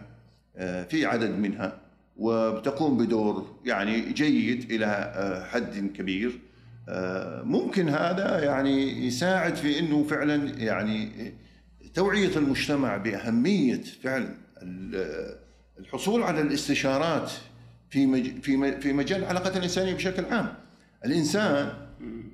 [0.58, 1.78] آه، في عدد منها
[2.18, 6.40] وبتقوم بدور يعني جيد آه، حد كبير
[6.90, 11.10] آه، ممكن هذا يعني يساعد في إنه فعلا يعني
[11.94, 14.30] توعية المجتمع بأهمية فعلا
[15.80, 17.32] الحصول على الاستشارات
[17.90, 20.56] في في في مجال العلاقات الإنسانية بشكل عام.
[21.06, 21.74] الإنسان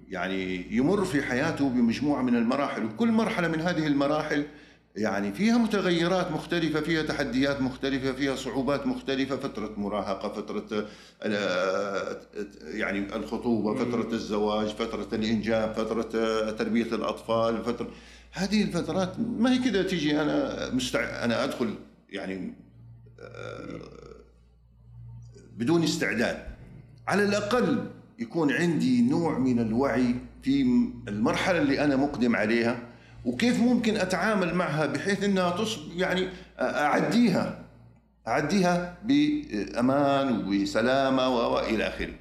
[0.09, 4.45] يعني يمر في حياته بمجموعة من المراحل وكل مرحلة من هذه المراحل
[4.95, 10.87] يعني فيها متغيرات مختلفة فيها تحديات مختلفة فيها صعوبات مختلفة فترة مراهقة فترة
[12.63, 17.91] يعني الخطوبة فترة الزواج فترة الإنجاب فترة تربية الأطفال فترة
[18.31, 21.75] هذه الفترات ما هي كذا تيجي أنا مستع أنا أدخل
[22.09, 22.53] يعني
[25.57, 26.37] بدون استعداد
[27.07, 30.61] على الأقل يكون عندي نوع من الوعي في
[31.07, 32.79] المرحلة اللي أنا مقدم عليها
[33.25, 36.27] وكيف ممكن أتعامل معها بحيث إنها تصب يعني
[36.59, 37.65] أعديها
[38.27, 42.13] أعديها بأمان وبسلامة وإلى آخره.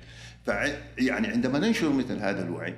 [0.99, 2.75] يعني عندما ننشر مثل هذا الوعي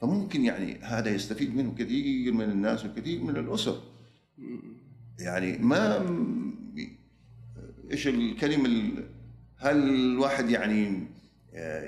[0.00, 3.80] فممكن يعني هذا يستفيد منه كثير من الناس وكثير من الأسر.
[5.18, 5.98] يعني ما
[7.90, 8.92] إيش الكلمة
[9.56, 11.06] هل الواحد يعني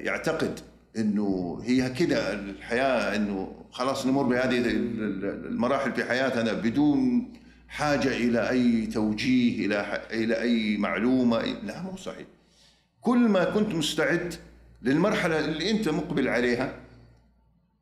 [0.04, 0.60] يعتقد
[0.98, 7.28] إنه هي كده الحياة إنه خلاص نمر بهذه المراحل في حياتنا بدون
[7.68, 12.26] حاجة إلى أي توجيه إلى إلى أي معلومة؟ لا مو صحيح.
[13.00, 14.34] كل ما كنت مستعد
[14.82, 16.74] للمرحلة اللي أنت مقبل عليها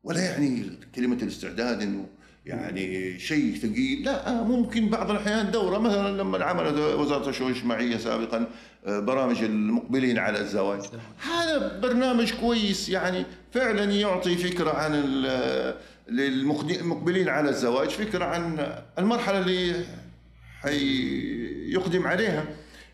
[0.03, 2.05] ولا يعني كلمة الاستعداد إنه
[2.45, 4.03] يعني شيء ثقيل.
[4.05, 8.47] لا ممكن بعض الأحيان دورة مثلا لما عملت وزارة الشؤون الاجتماعية سابقا
[8.85, 10.81] آه، برامج المقبلين على الزواج.
[11.31, 14.93] هذا برنامج كويس يعني فعلا يعطي فكرة عن
[16.07, 18.67] للمقبلين على الزواج فكرة عن
[18.99, 19.85] المرحلة اللي
[20.61, 22.45] حيقدم عليها.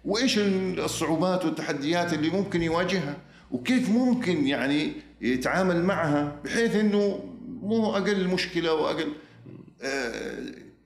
[0.06, 3.18] وإيش الصعوبات والتحديات اللي ممكن يواجهها؟
[3.52, 4.92] وكيف ممكن يعني
[5.22, 7.30] يتعامل معها؟ بحيث إنه
[7.62, 9.29] مو أقل مشكلة وأقل آه،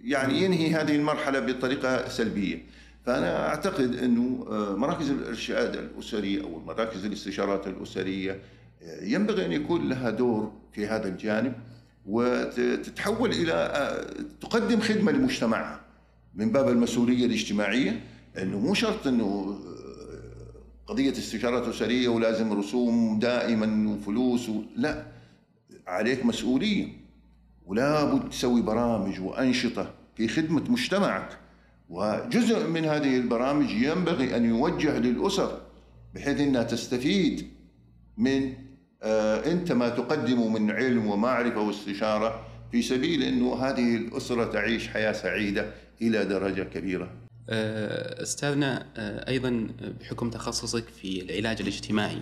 [0.02, 2.66] يعني ينهي هذه المرحلة بطريقة سلبية.
[3.06, 8.40] فأنا أعتقد أنه آه، مراكز الارشاد الأسري أو مراكز الاستشارات الأسرية
[8.84, 11.54] آه، ينبغي أن يكون لها دور في هذا الجانب
[12.06, 14.06] وتتحول إلى
[14.42, 15.82] تقدم خدمة لمجتمعها
[16.36, 18.04] من باب المسؤولية الاجتماعية
[18.38, 19.60] أنه مو شرط أنه
[20.88, 25.06] قضية استشارات أسرية ولازم رسوم دائما وفلوس لا
[25.88, 27.03] عليك مسؤولية.
[27.66, 31.38] ولا بد تسوي برامج وأنشطة في خدمة مجتمعك.
[31.90, 35.62] وجزء من هذه البرامج ينبغي أن يوجه للأسر
[36.16, 37.48] بحيث أنها تستفيد
[38.18, 38.54] من
[39.04, 45.12] آه أنت ما تقدمه من علم ومعرفة واستشارة في سبيل أنه هذه الأسرة تعيش حياة
[45.12, 47.12] سعيدة إلى درجة كبيرة.
[47.50, 49.68] آه، أستاذنا آه، أيضا
[50.00, 52.22] بحكم تخصصك في العلاج الاجتماعي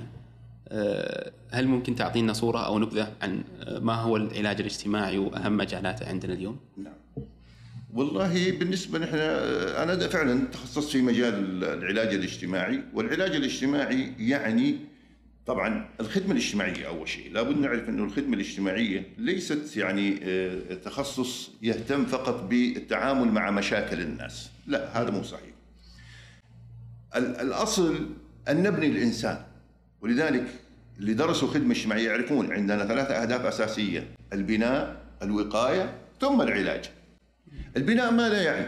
[1.52, 6.34] هل ممكن تعطينا صورة أو نبذة عن آه، ما هو العلاج الاجتماعي وأهم مجالاته عندنا
[6.34, 6.94] اليوم؟ نعم.
[7.94, 14.76] والله بالنسبة نحن آه، أنا فعلا تخصصت في مجال العلاج الاجتماعي والعلاج الاجتماعي يعني
[15.46, 20.20] طبعا الخدمة الاجتماعية أول شيء لابد نعرف أنه الخدمة الاجتماعية ليست يعني
[20.76, 25.52] تخصص يهتم فقط بالتعامل مع مشاكل الناس لا هذا مو صحيح
[27.16, 28.10] الأصل
[28.50, 29.42] أن نبني الإنسان
[30.02, 30.61] ولذلك
[31.02, 36.90] اللي درسوا خدمة اجتماعية يعرفون عندنا ثلاثة أهداف أساسية البناء الوقاية ثم العلاج.
[37.78, 38.66] البناء ماذا يعني؟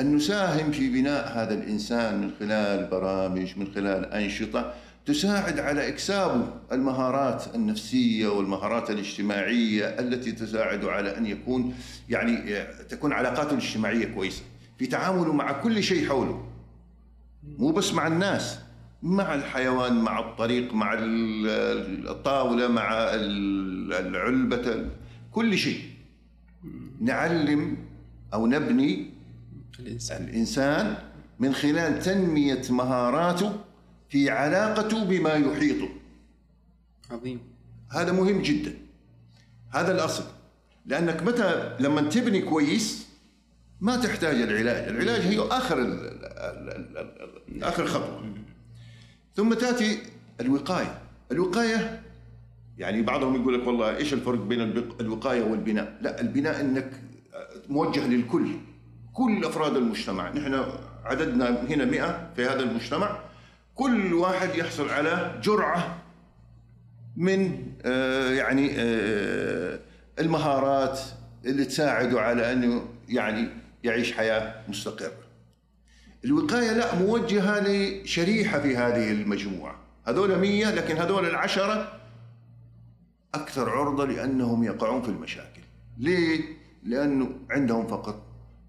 [0.00, 4.74] أن نساهم في بناء هذا الإنسان من خلال برامج من خلال أنشطة
[5.06, 11.74] تساعد على إكسابه المهارات النفسية والمهارات الاجتماعية التي تساعد على أن يكون
[12.08, 14.42] يعني تكون علاقاته الاجتماعية كويسة
[14.78, 16.48] في تعامله مع كل شيء حوله.
[17.58, 18.65] مو بس مع الناس.
[19.06, 20.96] مع الحيوان مع الطريق مع
[22.10, 22.90] الطاولة مع
[23.90, 24.90] العلبة
[25.32, 25.80] كل شيء.
[27.00, 27.76] نعلم
[28.34, 29.10] أو نبني
[29.80, 30.96] الإنسان, الإنسان
[31.38, 33.52] من خلال تنمية مهاراته
[34.08, 35.88] في علاقته بما يحيطه
[37.10, 37.40] عظيم.
[37.92, 38.74] هذا مهم جدا.
[39.70, 40.24] هذا الأصل.
[40.86, 43.06] لأنك متى لما تبني كويس
[43.80, 44.88] ما تحتاج العلاج.
[44.88, 45.98] العلاج هي آخر
[47.62, 48.45] آخر خطوة.
[49.36, 49.98] ثم تأتي
[50.40, 50.98] الوقاية.
[51.32, 52.02] الوقاية
[52.78, 54.60] يعني بعضهم يقول لك والله إيش الفرق بين
[55.00, 56.90] الوقاية والبناء؟ لا البناء إنك
[57.68, 58.46] موجه للكل
[59.12, 60.32] كل أفراد المجتمع.
[60.32, 60.64] نحن
[61.04, 63.18] عددنا هنا 100 في هذا المجتمع.
[63.74, 65.98] كل واحد يحصل على جرعة
[67.16, 69.80] من آه، يعني آه،
[70.18, 71.00] المهارات
[71.46, 73.48] اللي تساعده على أنه يعني
[73.84, 75.25] يعيش حياة مستقرة.
[76.26, 81.92] الوقاية لا موجهة لشريحة في هذه المجموعة، هذول 100 لكن هذول العشرة
[83.34, 85.62] أكثر عرضة لأنهم يقعون في المشاكل.
[85.98, 86.40] ليه؟
[86.82, 88.22] لأنه عندهم فقط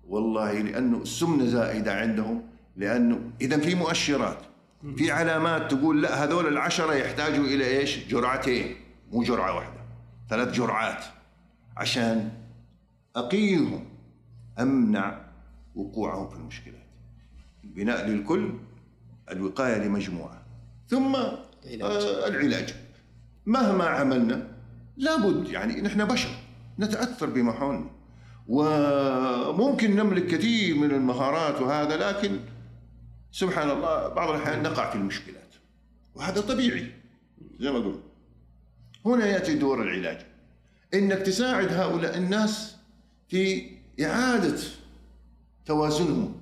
[0.07, 2.43] والله لأنه السمنة زائدة عندهم
[2.75, 4.37] لأنه إذا في مؤشرات
[4.97, 8.75] في علامات تقول لا هذول العشرة يحتاجوا إلى إيش؟ جرعتين
[9.11, 9.81] مو جرعة واحدة
[10.29, 11.03] ثلاث جرعات
[11.77, 12.29] عشان
[13.15, 13.85] أقيهم
[14.59, 15.21] أمنع
[15.75, 16.76] وقوعهم في المشكلات
[17.77, 18.53] البناء للكل
[19.31, 20.41] الوقاية لمجموعة.
[20.87, 22.75] ثم آه العلاج.
[23.45, 24.47] مهما عملنا
[24.97, 26.29] لابد يعني نحن بشر
[26.79, 27.89] نتأثر بما حولنا
[28.47, 32.39] وممكن نملك كثير من المهارات وهذا لكن
[33.31, 35.53] سبحان الله بعض الأحيان نقع في المشكلات.
[36.15, 36.91] وهذا طبيعي
[37.59, 38.03] زي ما قلت.
[39.05, 40.25] هنا يأتي دور العلاج.
[40.93, 42.75] إنك تساعد هؤلاء الناس
[43.29, 43.71] في
[44.01, 44.59] إعادة
[45.65, 46.36] توازنهم.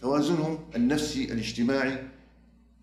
[0.00, 1.98] توازنهم النفسي الاجتماعي.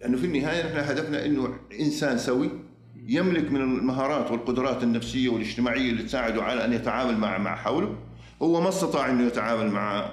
[0.02, 2.50] لأنه في النهاية نحن هدفنا إنه إنسان سوي
[2.96, 7.98] يملك من المهارات والقدرات النفسية والاجتماعية اللي تساعده على أن يتعامل مع مع حوله.
[8.42, 10.12] هو ما استطاع إنه يتعامل مع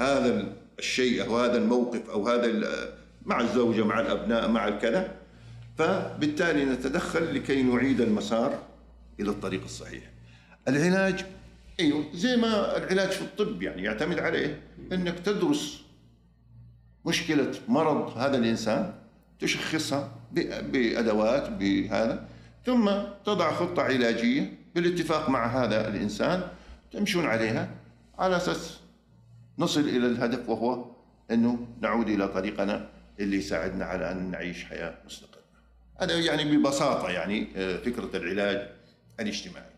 [0.00, 2.64] هذا الشيء أو هذا الموقف أو هذا
[3.26, 5.16] مع الزوجة مع الأبناء مع الكذا.
[5.78, 8.62] فبالتالي نتدخل لكي نعيد المسار
[9.20, 10.02] إلى الطريق الصحيح.
[10.68, 11.24] العلاج
[11.80, 14.62] أيوه زي ما العلاج في الطب يعني يعتمد عليه
[14.92, 15.82] إنك تدرس
[17.06, 18.94] مشكلة مرض هذا الإنسان
[19.40, 20.14] تشخصها
[20.62, 22.28] بأدوات بهذا
[22.66, 22.90] ثم
[23.24, 26.48] تضع خطة علاجية بالاتفاق مع هذا الإنسان
[26.92, 27.70] تمشون عليها
[28.18, 28.78] على أساس
[29.58, 30.84] نصل إلى الهدف وهو
[31.30, 32.88] إنه نعود إلى طريقنا
[33.20, 35.42] اللي يساعدنا على أن نعيش حياة مستقرة.
[36.00, 38.68] هذا يعني ببساطة يعني آه، فكرة العلاج
[39.20, 39.71] الاجتماعي.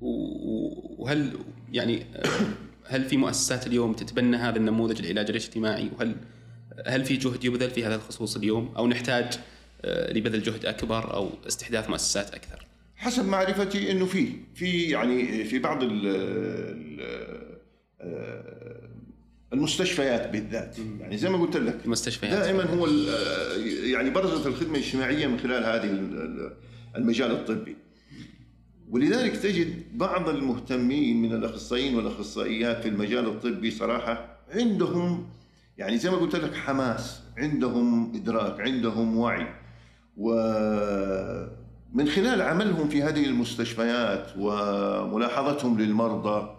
[0.00, 1.32] وهل
[1.72, 2.28] يعني آه،
[2.86, 6.16] هل في مؤسسات اليوم تتبنى هذا النموذج العلاج الاجتماعي؟ وهل
[6.86, 9.38] هل في جهد يبذل في هذا الخصوص اليوم؟ أو نحتاج
[9.84, 15.58] آه، لبذل جهد أكبر أو استحداث مؤسسات أكثر؟ حسب معرفتي إنه في في يعني في
[15.58, 16.10] بعض ال
[19.52, 20.76] المستشفيات بالذات.
[21.00, 22.32] يعني زي ما قلت لك المستشفيات.
[22.32, 22.86] دائما هو
[23.84, 25.90] يعني برزت الخدمة الاجتماعية من خلال هذه
[26.96, 27.76] المجال الطبي.
[28.90, 35.26] ولذلك تجد بعض المهتمين من الأخصائيين والأخصائيات في المجال الطبي صراحة عندهم
[35.78, 39.46] يعني زي ما قلت لك حماس عندهم إدراك عندهم وعي.
[40.16, 40.30] و
[41.92, 46.56] من خلال عملهم في هذه المستشفيات وملاحظتهم للمرضى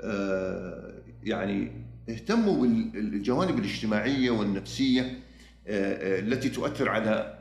[0.00, 1.72] آه، يعني
[2.08, 5.02] اهتموا بالجوانب الاجتماعية والنفسية
[5.66, 7.38] آه، التي تؤثر على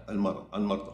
[0.55, 0.91] المرضى.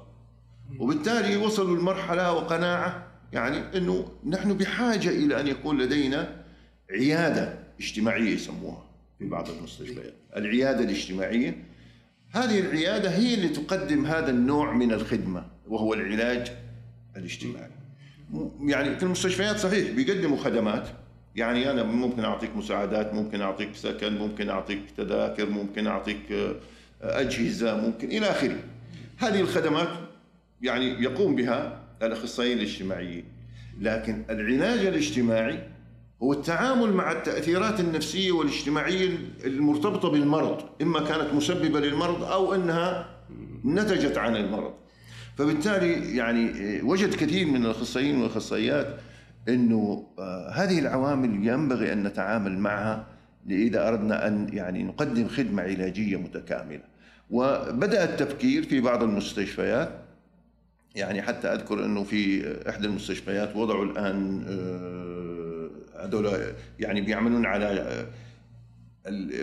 [0.79, 6.43] وبالتالي وصلوا لمرحلة وقناعة يعني إنه نحن بحاجة إلى أن يكون لدينا
[6.91, 8.83] عيادة اجتماعية يسموها
[9.19, 10.13] في بعض المستشفيات.
[10.37, 11.63] العيادة الاجتماعية
[12.31, 16.51] هذه العيادة هي اللي تقدم هذا النوع من الخدمة وهو العلاج
[17.17, 17.69] الاجتماعي.
[18.61, 20.87] يعني في المستشفيات صحيح بيقدموا خدمات
[21.35, 26.55] يعني أنا ممكن أعطيك مساعدات ممكن أعطيك سكن ممكن أعطيك تذاكر ممكن أعطيك آه،
[27.01, 28.57] أجهزة ممكن إلى آخره.
[29.17, 29.89] هذه الخدمات
[30.61, 33.23] يعني يقوم بها الأخصائيين الاجتماعيين
[33.81, 35.59] لكن العلاج الاجتماعي
[36.23, 43.09] هو التعامل مع التأثيرات النفسية والاجتماعية المرتبطة بالمرض إما كانت مسببة للمرض أو إنها
[43.65, 44.73] نتجت عن المرض
[45.37, 48.97] فبالتالي يعني وجد كثير من الأخصائيين والأخصائيات
[49.49, 53.05] إنه آه، هذه العوامل ينبغي أن نتعامل معها
[53.49, 56.83] اذا أردنا أن يعني نقدم خدمة علاجية متكاملة.
[57.29, 59.91] وبدأ التفكير في بعض المستشفيات
[60.95, 68.05] يعني حتى أذكر إنه في إحدى المستشفيات وضعوا الآن آه، هذول يعني بيعملون على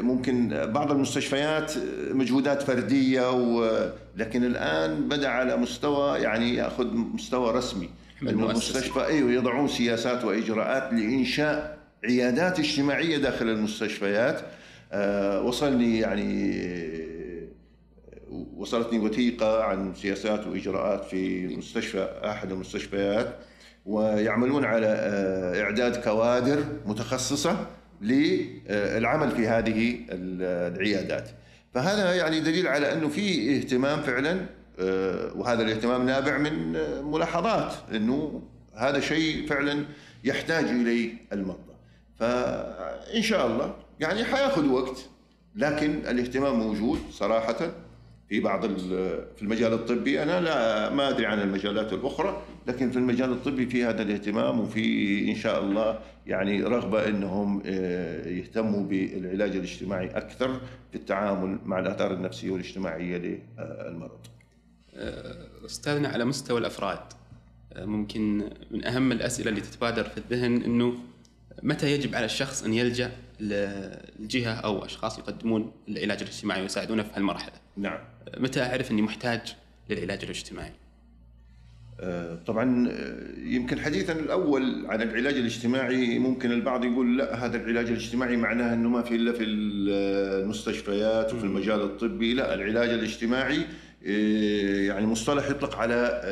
[0.01, 1.72] ممكن بعض المستشفيات
[2.11, 3.30] مجهودات فردية
[4.16, 7.88] لكن الآن بدأ على مستوى يعني يأخذ مستوى رسمي.
[8.22, 14.40] المستشفى أيوه يضعون سياسات وإجراءات لإنشاء عيادات اجتماعية داخل المستشفيات.
[14.92, 16.53] أه وصلني يعني
[18.31, 23.37] وصلتني وثيقه عن سياسات وإجراءات في مستشفى أحد المستشفيات
[23.87, 27.66] ويعملون على آه، إعداد كوادر متخصصة
[28.01, 31.31] للعمل في هذه العيادات.
[31.74, 34.47] فهذا يعني دليل على أنه في اهتمام فعلا
[34.79, 36.72] آه، وهذا الاهتمام نابع من
[37.03, 38.43] ملاحظات أنه
[38.77, 39.85] هذا شيء فعلا
[40.24, 41.77] يحتاج إليه المرضى.
[42.18, 44.99] فإن شاء الله يعني حياخذ وقت
[45.55, 47.86] لكن الاهتمام موجود صراحة.
[48.29, 48.66] في بعض
[49.37, 53.85] في المجال الطبي أنا لا ما أدري عن المجالات الأخرى لكن في المجال الطبي في
[53.85, 60.61] هذا الاهتمام وفي إن شاء الله يعني رغبة إنهم آه، يهتموا بالعلاج الاجتماعي أكثر
[60.91, 64.27] في التعامل مع الآثار النفسية والاجتماعية للمرض.
[65.66, 66.99] أستاذنا على مستوى الأفراد
[67.72, 70.95] آه، ممكن من أهم الأسئلة اللي تتبادر في الذهن إنه
[71.62, 77.66] متى يجب على الشخص أن يلجأ للجهه أو أشخاص يقدمون العلاج الاجتماعي ويساعدونه في هالمرحلة؟
[77.77, 77.99] نعم.
[78.37, 79.57] متى أعرف إني محتاج
[79.91, 80.72] للعلاج الاجتماعي؟
[82.01, 87.87] آه، طبعا آه، يمكن حديثنا الأول عن العلاج الاجتماعي ممكن البعض يقول لا هذا العلاج
[87.87, 93.66] الاجتماعي معناه إنه ما في إلا في المستشفيات وفي المجال الطبي لا العلاج الاجتماعي
[94.07, 96.22] آه، يعني مصطلح يطلق على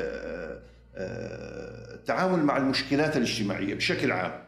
[1.94, 4.44] التعامل مع المشكلات الاجتماعية بشكل عام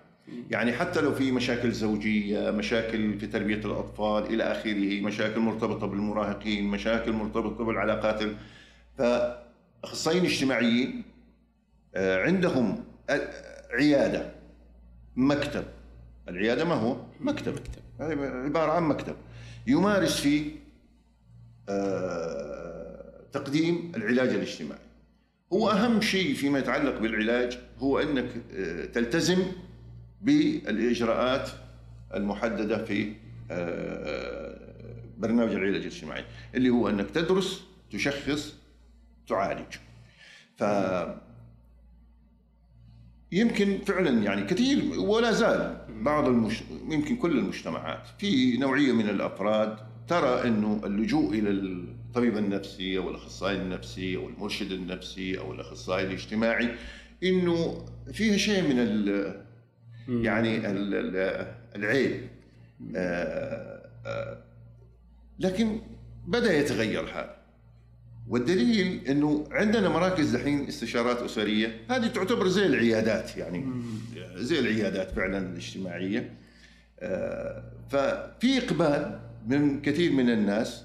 [0.51, 6.65] يعني حتى لو في مشاكل زوجية مشاكل في تربية الأطفال إلى آخره مشاكل مرتبطة بالمراهقين
[6.65, 8.37] مشاكل مرتبطة بالعلاقات ال-
[8.99, 11.03] فأخصائيين اجتماعيين
[11.95, 12.85] آه، عندهم
[13.71, 14.33] عيادة
[15.17, 15.65] مكتب.
[16.29, 17.55] العيادة ما هو؟ مكتب.
[18.01, 19.17] عبارة عن مكتب.
[19.67, 20.51] يمارس فيه
[21.69, 24.81] آه، تقديم العلاج الاجتماعي.
[25.53, 29.39] هو أهم شيء فيما يتعلق بالعلاج هو أنك آه، تلتزم
[30.23, 31.51] بالإجراءات
[32.15, 33.13] المحددة في
[33.51, 34.57] آه،
[35.19, 38.55] برنامج العلاج الاجتماعي اللي هو أنك تدرس تشخص
[39.29, 39.77] تعالج.
[40.57, 40.65] ف
[43.33, 46.63] يمكن فعلا يعني كثير ولا زال بعض المش...
[46.89, 49.77] يمكن كل المجتمعات في نوعية من الأفراد
[50.09, 56.75] ترى إنه اللجوء إلى الطبيب النفسي أو الأخصائي النفسي أو المرشد النفسي أو الأخصائي الاجتماعي
[57.23, 59.46] إنه فيها شيء من ال...
[60.09, 62.21] يعني ال- ال- العيب.
[62.97, 64.39] آه، آه،
[65.39, 65.81] لكن
[66.27, 67.37] بدأ يتغير هذا.
[68.29, 71.81] والدليل إنه عندنا مراكز دحين استشارات أسرية.
[71.91, 73.67] هذه تعتبر زي العيادات يعني.
[74.35, 76.35] زي العيادات فعلا الاجتماعية.
[77.01, 80.83] آه، ففي إقبال من كثير من الناس.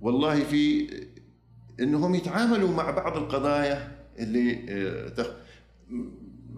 [0.00, 0.86] والله في
[1.80, 4.58] إنهم يتعاملوا مع بعض القضايا اللي.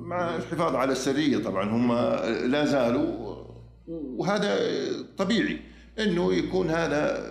[0.07, 1.93] مع الحفاظ على السرية طبعا هم
[2.51, 3.37] لا زالوا.
[3.89, 4.59] وهذا
[5.19, 5.59] طبيعي
[5.99, 7.27] إنه يكون هذا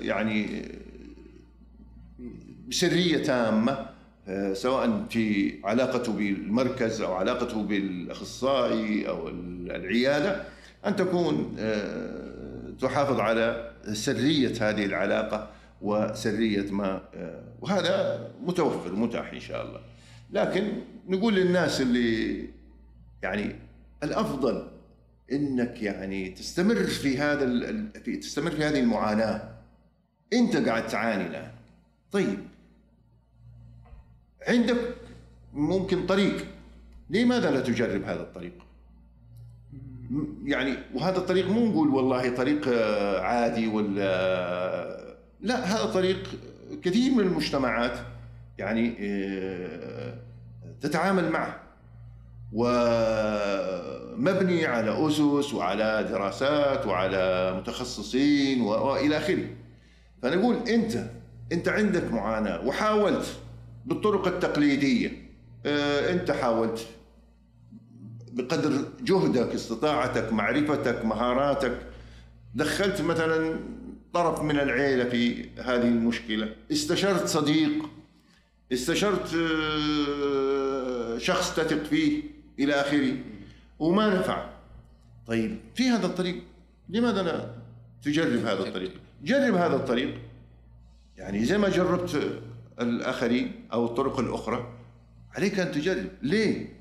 [0.00, 0.62] يعني
[2.68, 3.86] بسريه تامة
[4.52, 10.42] سواء في علاقته بالمركز أو علاقته بالأخصائي أو العيادة
[10.86, 11.56] أن تكون
[12.80, 15.50] تحافظ على سرية هذه العلاقة
[15.82, 17.02] وسرية ما
[17.60, 19.80] وهذا متوفر متاح إن شاء الله.
[20.30, 20.72] لكن
[21.08, 22.48] نقول للناس اللي
[23.22, 23.56] يعني
[24.02, 24.68] الأفضل
[25.32, 27.46] إنك يعني تستمر في هذا
[28.04, 29.58] في تستمر في هذه المعاناة.
[30.32, 31.50] أنت قاعد تعاني الآن.
[32.12, 32.38] طيب.
[34.48, 34.94] عندك
[35.54, 36.46] ممكن طريق.
[37.10, 38.52] لماذا لا تجرب هذا الطريق؟
[40.44, 46.28] يعني وهذا الطريق مو نقول والله طريق آه، عادي ولا لا هذا طريق
[46.82, 47.98] كثير من المجتمعات
[48.58, 50.14] يعني آه،
[50.80, 51.60] تتعامل معه.
[54.12, 59.44] ومبني على أسس وعلى دراسات وعلى متخصصين و- وإلى آخره.
[60.22, 61.04] فنقول أنت
[61.52, 63.26] أنت عندك معاناة وحاولت
[63.86, 65.12] بالطرق التقليدية
[65.66, 66.86] آه، أنت حاولت
[68.32, 71.78] بقدر جهدك استطاعتك معرفتك مهاراتك
[72.54, 73.56] دخلت مثلا
[74.12, 77.72] طرف من العيلة في هذه المشكلة استشرت صديق
[78.72, 82.22] استشرت آه، شخص تثق فيه
[82.58, 83.16] إلى آخره.
[83.78, 84.48] وما نفع.
[85.26, 86.42] طيب في هذا الطريق.
[86.88, 87.50] لماذا لا
[88.02, 88.92] تجرب هذا الطريق؟
[89.24, 90.18] جرب هذا الطريق.
[91.16, 92.40] يعني زي ما جربت
[92.80, 94.72] الآخرين أو الطرق الأخرى
[95.34, 96.08] عليك أن تجرب.
[96.22, 96.78] ليه؟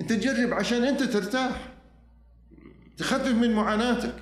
[0.00, 1.72] أنت تجرب عشان أنت ترتاح.
[2.96, 4.14] تخفف من معاناتك.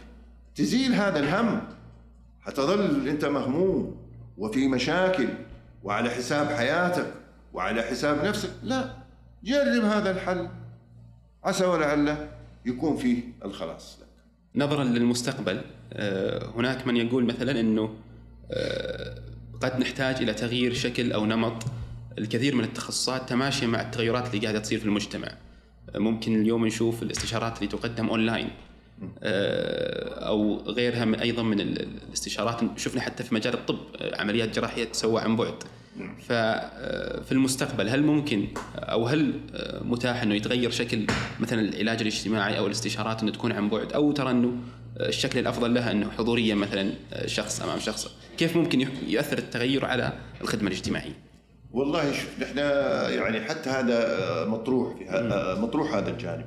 [0.54, 1.62] تزيل هذا الهم.
[2.40, 3.96] حتظل أنت مهموم
[4.38, 5.28] وفي مشاكل.
[5.82, 7.14] وعلى حساب حياتك
[7.52, 8.50] وعلى حساب نفسك.
[8.62, 8.94] لا
[9.44, 10.48] جرب هذا الحل.
[11.44, 12.30] عسى ولعله
[12.66, 14.08] يكون فيه الخلاص لك.
[14.54, 15.60] نظرا للمستقبل
[15.92, 17.94] آه، هناك من يقول مثلا إنه
[18.50, 19.22] آه،
[19.60, 21.62] قد نحتاج إلى تغيير شكل أو نمط.
[22.18, 25.28] الكثير من التخصصات تماشيا مع التغيرات اللي قاعدة تصير في المجتمع.
[25.94, 28.50] آه، ممكن اليوم نشوف الاستشارات اللي تقدم أونلاين.
[29.22, 32.60] أو غيرها من أيضا من ال- الاستشارات.
[32.78, 35.54] شفنا حتى في مجال الطب آه، عمليات جراحية تسوى عن بعد.
[36.28, 41.06] ففي المستقبل هل ممكن أو هل آه، متاح إنه يتغير شكل
[41.40, 44.52] مثلا العلاج الاجتماعي أو الاستشارات إنه تكون عن بعد؟ أو ترى إنه
[45.00, 46.92] الشكل الأفضل لها إنه حضوريا مثلا
[47.26, 48.10] شخص أمام شخص.
[48.38, 51.12] كيف ممكن يؤثر التغير على الخدمة الاجتماعية؟
[51.72, 52.58] والله شوف نحن
[53.18, 56.44] يعني حتى هذا مطروح في هذا مطروح هذا الجانب.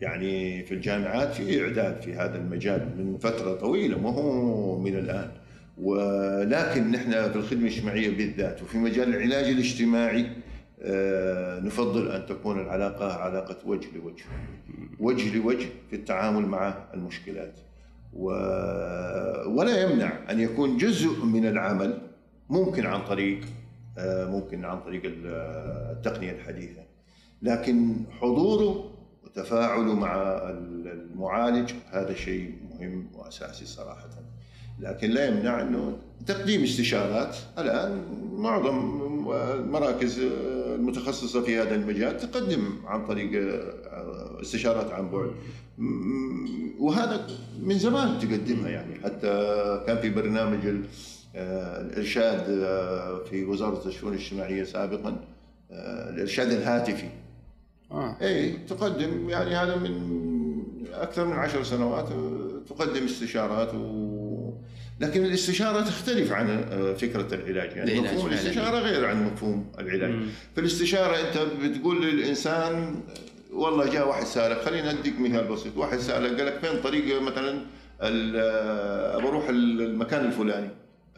[0.00, 5.30] يعني في الجامعات في إعداد في هذا المجال من فترة طويلة ما هو من الآن.
[5.78, 10.26] ولكن نحن في الخدمة الاجتماعية بالذات وفي مجال العلاج الاجتماعي
[10.82, 14.24] آه، نفضل أن تكون العلاقة علاقة وجه لوجه
[15.00, 17.54] وجه لوجه في التعامل مع المشكلات.
[18.12, 18.30] و...
[19.46, 21.98] ولا يمنع أن يكون جزء من العمل
[22.50, 23.40] ممكن عن طريق
[23.98, 26.82] آه، ممكن عن طريق التقنية الحديثة.
[27.42, 28.89] لكن حضوره
[29.40, 30.14] وتفاعله مع
[30.48, 34.08] المعالج هذا شيء مهم وأساسي صراحة.
[34.80, 37.36] لكن لا يمنع إنه تقديم استشارات.
[37.58, 39.00] الآن معظم
[39.32, 40.18] المراكز
[40.74, 43.30] المتخصصة في هذا المجال تقدم عن طريق
[44.40, 45.30] استشارات عن بعد.
[46.78, 47.26] وهذا
[47.62, 48.94] من زمان تقدمها يعني.
[49.04, 50.58] حتى كان في برنامج
[51.34, 52.44] الإرشاد
[53.30, 55.16] في وزارة الشؤون الاجتماعية سابقا
[56.10, 57.08] الإرشاد الهاتفي.
[57.92, 58.16] آه.
[58.22, 59.30] إي تقدم.
[59.30, 60.20] يعني هذا من
[60.92, 62.08] أكثر من عشر سنوات
[62.68, 64.30] تقدم استشارات و
[65.00, 67.76] لكن الاستشارة تختلف عن آه، فكرة العلاج.
[67.76, 70.10] يعني مفهوم الاستشارة غير عن مفهوم العلاج.
[70.10, 70.26] مم.
[70.54, 73.00] في الاستشاره أنت بتقول للإنسان
[73.52, 75.76] والله جاء واحد سالك خلينا أديك مثال بسيط.
[75.76, 77.60] واحد سالك قال لك فين طريق مثلا
[78.00, 80.68] آه، بروح المكان الفلاني.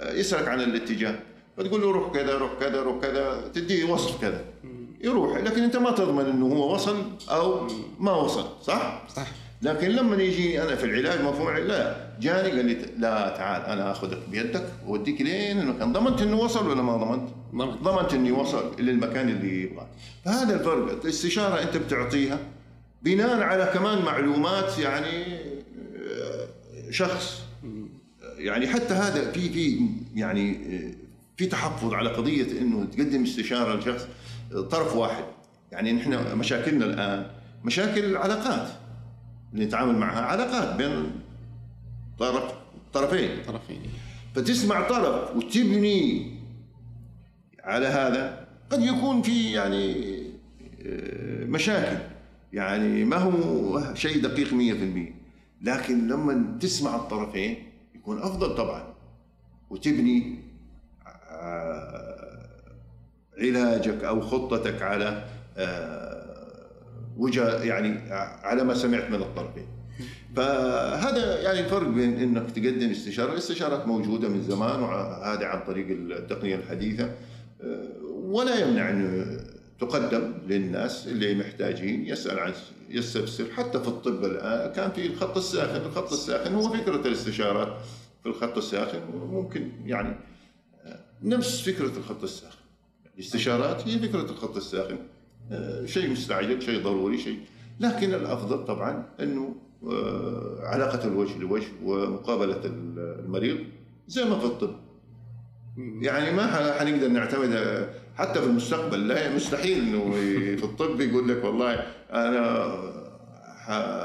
[0.00, 1.14] آه، يسألك عن الاتجاه.
[1.56, 3.40] فتقول له روح كذا روح كذا روح كذا.
[3.54, 4.44] تديه وصف كذا.
[5.02, 9.26] يروح لكن أنت ما تضمن إنه هو وصل أو ما وصل صح؟ صح.
[9.62, 14.18] لكن لما يجي أنا في العلاج مفهوم لا جاني قال لي لا تعال أنا آخذك
[14.30, 15.92] بيدك واوديك لين المكان.
[15.92, 17.82] ضمنت إنه وصل ولا ما ضمنت؟ ضمنت.
[17.82, 19.86] ضمنت إني وصل للمكان اللي يبغاه.
[20.24, 22.38] فهذا الفرق الاستشارة أنت بتعطيها
[23.02, 25.24] بناء على كمان معلومات يعني
[26.90, 27.42] شخص.
[28.38, 30.58] يعني حتى هذا في في يعني
[31.36, 34.06] في تحفظ على قضية إنه تقدم استشارة لشخص.
[34.70, 35.24] طرف واحد.
[35.72, 37.26] يعني نحن مشاكلنا الآن
[37.64, 38.68] مشاكل العلاقات.
[39.54, 41.12] اللي نتعامل معها علاقات بين
[42.18, 42.52] طرف
[42.92, 43.42] طرفين.
[43.46, 43.80] طرفين.
[44.34, 46.32] فتسمع طرف وتبني
[47.64, 50.16] على هذا قد يكون في يعني
[50.86, 51.98] آه، مشاكل.
[52.52, 55.12] يعني ما هو شيء دقيق 100%
[55.62, 57.56] لكن لما تسمع الطرفين
[57.94, 58.94] يكون أفضل طبعا.
[59.70, 60.41] وتبني
[63.38, 65.24] علاجك أو خطتك على
[65.56, 66.22] آه،
[67.16, 68.12] وجه يعني
[68.42, 69.66] على ما سمعت من الطرفين.
[70.36, 76.56] فهذا يعني الفرق بين إنك تقدم استشارة، الاستشارات موجودة من زمان وهذا عن طريق التقنية
[76.56, 77.10] الحديثة.
[78.12, 79.40] ولا يمنع انه
[79.80, 82.52] تقدم للناس اللي محتاجين يسأل عن
[82.88, 83.44] يستفسر.
[83.56, 87.76] حتى في الطب الآن كان في الخط الساخن، الخط الساخن هو فكرة الاستشارات
[88.22, 90.16] في الخط الساخن ممكن يعني
[91.22, 92.61] نفس فكرة الخط الساخن.
[93.14, 94.98] الاستشارات هي فكرة الخط الساخن.
[95.52, 97.38] آه، شيء مستعجل شيء ضروري شيء.
[97.80, 99.54] لكن الأفضل طبعا أنه
[99.86, 103.58] آه، علاقة الوجه لوجه ومقابلة المريض
[104.08, 104.76] زي ما في الطب.
[105.78, 106.46] يعني ما
[106.78, 107.54] حنقدر نعتمد
[108.16, 110.10] حتى في المستقبل لا مستحيل إنه
[110.56, 111.74] في الطب يقول لك والله
[112.12, 112.74] أنا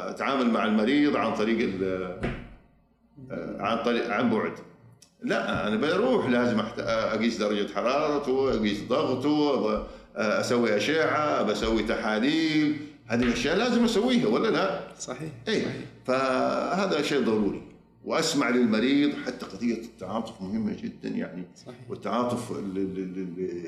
[0.09, 2.19] اتعامل مع المريض عن طريق آه،
[3.59, 4.53] عن طريق عن بعد.
[5.23, 13.55] لا أنا بروح لازم أقيس درجة حرارته أقيس ضغطه أسوي أشعة بسوي تحاليل هذه الأشياء
[13.55, 15.63] لازم أسويها ولا لا؟ صحيح اي.
[16.05, 17.61] فهذا شيء ضروري
[18.05, 21.89] وأسمع للمريض حتى قضية التعاطف مهمة جدا يعني صحيح.
[21.89, 22.51] والتعاطف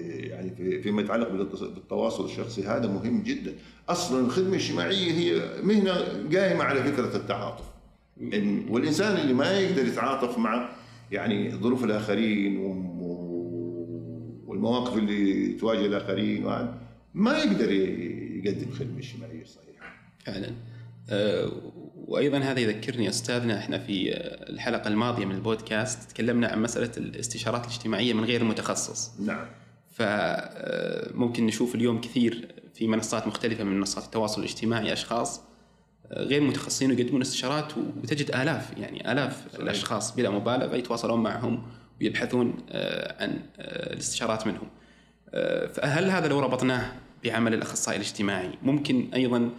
[0.10, 3.54] يعني فيما يتعلق بالتواصل الشخصي هذا مهم جدا
[3.90, 5.94] أصلا الخدمة الإجتماعية هي مهنة
[6.38, 7.66] قائمة على فكرة التعاطف
[8.70, 10.70] والإنسان اللي ما يقدر يتعاطف مع
[11.12, 12.58] يعني ظروف الآخرين
[14.48, 16.44] والمواقف اللي تواجه الآخرين
[17.14, 19.94] ما يقدر يقدم خدمة اجتماعية صحيحة.
[20.26, 20.52] فعلا.
[21.10, 21.52] أه
[21.96, 24.12] وأيضا هذا يذكرني أستاذنا إحنا في
[24.50, 29.20] الحلقة الماضية من البودكاست تكلمنا عن مسألة الاستشارات الاجتماعية من غير المتخصص.
[29.20, 29.46] نعم.
[29.92, 35.42] فممكن نشوف اليوم كثير في منصات مختلفة من منصات التواصل الاجتماعي أشخاص
[36.14, 39.62] غير متخصصين ويقدمون استشارات وتجد آلاف يعني آلاف صحيح.
[39.62, 41.64] الأشخاص بلا مبالغة يتواصلون معهم
[42.02, 44.68] ويبحثون آه، عن آه، الاستشارات منهم
[45.34, 46.92] آه، فهل هذا لو ربطناه
[47.24, 49.50] بعمل الأخصائي الاجتماعي ممكن أيضا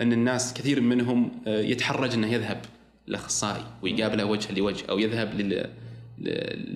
[0.00, 2.60] أن الناس كثير منهم يتحرج أنه يذهب
[3.08, 5.70] للأخصائي ويقابله وجها لوجه أو يذهب لل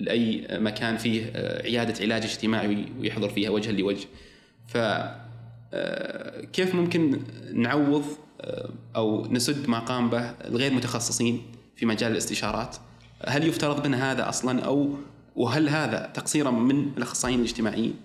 [0.03, 1.31] لأي مكان فيه
[1.63, 4.07] عيادة علاج اجتماعي ويحضر فيها وجها لوجه
[4.67, 4.77] ف
[6.53, 7.19] كيف ممكن
[7.53, 8.05] نعوض
[8.95, 11.41] أو نسد ما قام به الغير متخصصين
[11.75, 12.75] في مجال الاستشارات.
[13.25, 14.89] هل يفترض من هذا أصلا أو
[15.35, 17.95] وهل هذا تقصيرا من الأخصائيين الاجتماعيين؟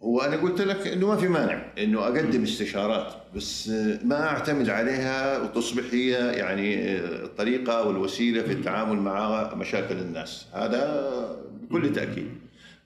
[0.00, 3.68] وأنا قلت لك إنه ما في مانع إنه أقدم استشارات بس
[4.04, 10.46] ما أعتمد عليها وتصبح هي يعني الطريقة والوسيلة في التعامل مع مشاكل الناس.
[10.52, 11.12] هذا
[11.62, 12.28] بكل تأكيد.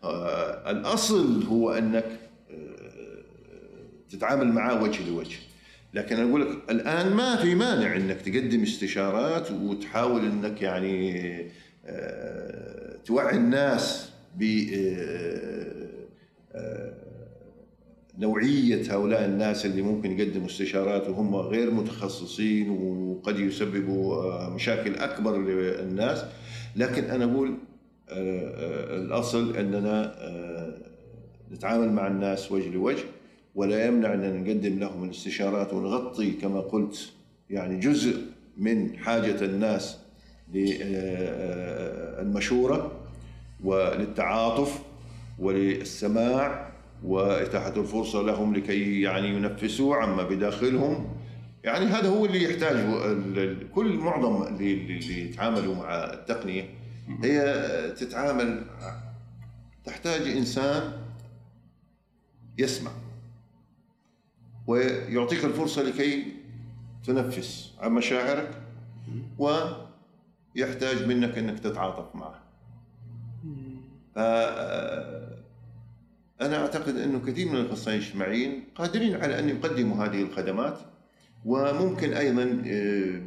[0.05, 2.28] آه، الأصل هو أنك
[4.11, 5.37] تتعامل معاه وجه لوجه.
[5.95, 11.47] لكن أقول لك الآن ما في مانع إنك تقدم استشارات وتحاول إنك يعني
[11.87, 14.43] آه، توعي الناس ب
[18.19, 26.25] نوعية هؤلاء الناس اللي ممكن يقدموا استشارات وهم غير متخصصين وقد يسببوا مشاكل أكبر للناس.
[26.77, 27.53] لكن آه،
[28.11, 30.75] آه، الأصل أننا آه،
[31.53, 33.05] نتعامل مع الناس وجه لوجه.
[33.55, 37.13] ولا يمنع أن نقدم لهم الاستشارات ونغطي كما قلت
[37.51, 38.23] يعني جزء
[38.57, 39.99] من حاجة الناس
[42.19, 42.93] للمشورة
[43.65, 44.83] وللتعاطف
[45.39, 46.69] وللسماع
[47.05, 51.07] وإتاحة الفرصة لهم لكي يعني ينفسوا عما بداخلهم.
[51.65, 53.07] يعني هذا هو اللي يحتاجه
[53.75, 56.65] كل معظم اللي يتعاملوا مع التقنية.
[57.23, 57.43] هي
[57.97, 58.63] تتعامل
[59.85, 60.93] تحتاج إنسان
[62.59, 62.91] يسمع.
[64.69, 66.25] ويعطيك الفرصة لكي
[67.05, 68.51] تنفس عن مشاعرك
[69.39, 72.41] ويحتاج منك أنك تتعاطف معه.
[76.41, 80.79] أنا أعتقد أنه كثير من الأخصائيين الاجتماعيين قادرين على أن يقدموا هذه الخدمات
[81.45, 83.21] وممكن أيضا آه،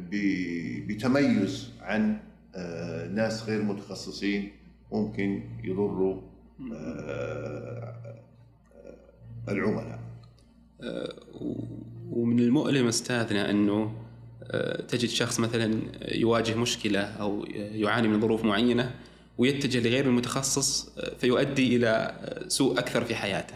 [0.86, 2.18] بتميز عن
[2.54, 4.52] آه، ناس غير متخصصين
[4.92, 6.20] ممكن يضروا
[6.72, 7.94] آه،
[9.48, 10.01] العملاء.
[12.10, 13.92] ومن المؤلم أستاذنا أنه
[14.88, 18.90] تجد شخص مثلا يواجه مشكلة أو يعاني من ظروف معينة
[19.38, 23.54] ويتجه لغير المتخصص آه، فيؤدي إلى آه، سوء أكثر في حياته.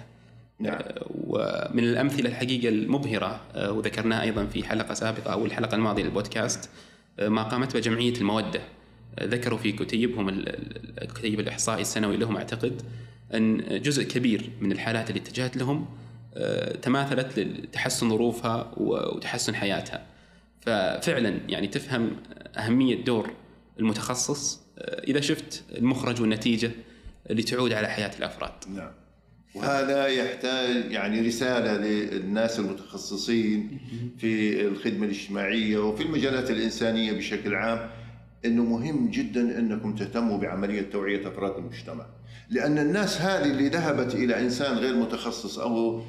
[0.61, 0.74] نعم.
[0.74, 6.70] آه، ومن الأمثلة الحقيقة المبهرة وذكرناها أيضا في حلقة سابقة أو الحلقة الماضية للبودكاست
[7.18, 8.61] ما قامت به جمعيه الموده.
[9.22, 10.29] ذكروا في كتيبهم
[11.03, 12.83] الكتيب الإحصائي السنوي لهم أعتقد
[13.35, 15.87] أن جزء كبير من الحالات اللي اتجهت لهم
[16.82, 20.07] تماثلت لتحسن ظروفها وتحسن حياتها.
[20.61, 22.11] ففعلا يعني تفهم
[22.57, 23.30] أهمية دور
[23.80, 26.70] المتخصص آه، إذا شفت المخرج والنتيجة
[27.30, 28.53] اللي تعود على حياة الأفراد.
[28.74, 28.91] نعم.
[29.55, 33.78] وهذا يحتاج يعني رسالة للناس المتخصصين
[34.18, 37.91] في الخدمة الاجتماعية وفي المجالات الإنسانية بشكل عام
[38.45, 42.07] إنه مهم جدا إنكم تهتموا بعملية توعية أفراد المجتمع.
[42.51, 46.03] لأن الناس هذه اللي ذهبت إلى إنسان غير متخصص أو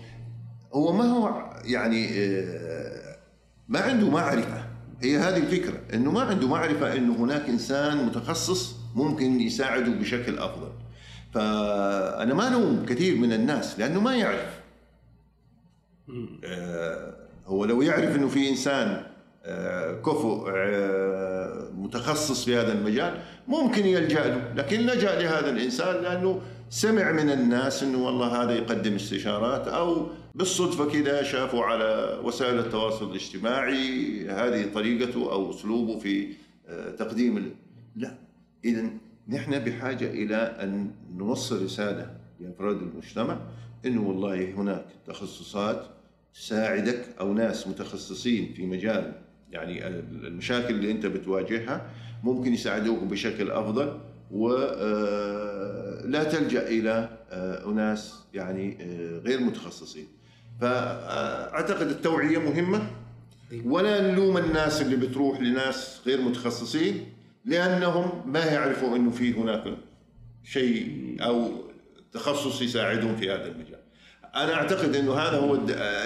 [0.74, 3.18] هو ما هو يعني آه،
[3.68, 4.64] ما عنده معرفة.
[5.02, 10.72] هي هذه الفكرة أنه ما عنده معرفة أنه هناك إنسان متخصص ممكن يساعده بشكل أفضل.
[11.34, 14.60] فأنا ما نوم كثير من الناس لأنه ما يعرف.
[16.46, 17.14] آه
[17.46, 19.04] هو لو يعرف أنه في إنسان
[19.46, 20.50] آه كفؤ
[21.78, 24.54] متخصص في هذا المجال ممكن يلجأ له.
[24.56, 30.08] لكن لجأ لهذا الإنسان لأنه سمع من الناس أنه والله هذا يقدم استشارات أو
[30.38, 36.28] بالصدفة كذا شافوا على وسائل التواصل الاجتماعي هذه طريقته أو أسلوبه في
[36.68, 37.56] آه، تقديم
[37.96, 38.18] لا
[38.66, 38.90] إذا
[39.28, 43.38] نحن بحاجة إلى أن نوصل رسالة لأفراد المجتمع
[43.86, 45.86] أنه والله هناك تخصصات
[46.34, 49.14] تساعدك أو ناس متخصصين في مجال
[49.52, 51.90] يعني المشاكل اللي أنت بتواجهها
[52.24, 54.00] ممكن يساعدوك بشكل أفضل
[54.32, 58.78] ولا آه، تلجأ إلى آه، أناس يعني
[59.26, 60.17] غير متخصصين.
[60.62, 62.88] فأعتقد التوعية مهمة
[63.66, 67.14] ولا نلوم الناس اللي بتروح لناس غير متخصصين
[67.46, 69.64] لأنهم ما يعرفوا إنه في هناك
[70.44, 71.52] شيء أو
[72.14, 73.80] تخصص يساعدهم في هذا المجال.
[74.36, 75.56] أنا أعتقد إنه هذا هو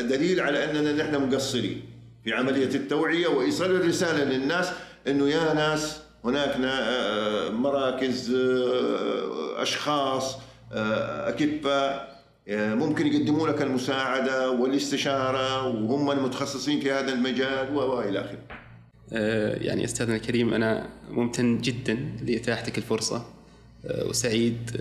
[0.02, 1.82] دليل على أننا نحن مقصرين
[2.24, 4.72] في عملية التوعية وايصال الرسالة للناس
[5.08, 6.58] إنه يا ناس هناك
[7.52, 8.36] مراكز
[9.58, 10.38] أشخاص
[10.72, 12.11] اكفاء آه،
[12.48, 18.40] ممكن يقدموا لك المساعدة والاستشارة وهم المتخصصين في هذا المجال وإلى آخره.
[19.14, 23.26] آه، يعني أستاذنا الكريم أنا ممتن جدا لإتاحتك الفرصة
[23.86, 24.72] آه، وسعيد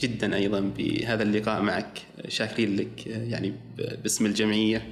[0.00, 2.02] جدا أيضا بهذا اللقاء معك.
[2.28, 3.52] شاكرين لك يعني
[4.02, 4.86] باسم الجمعية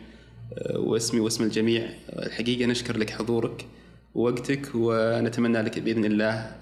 [0.74, 1.88] واسمي واسم الجميع.
[2.08, 3.66] الحقيقة نشكر لك حضورك
[4.14, 6.56] ووقتك ونتمنى لك بإذن الله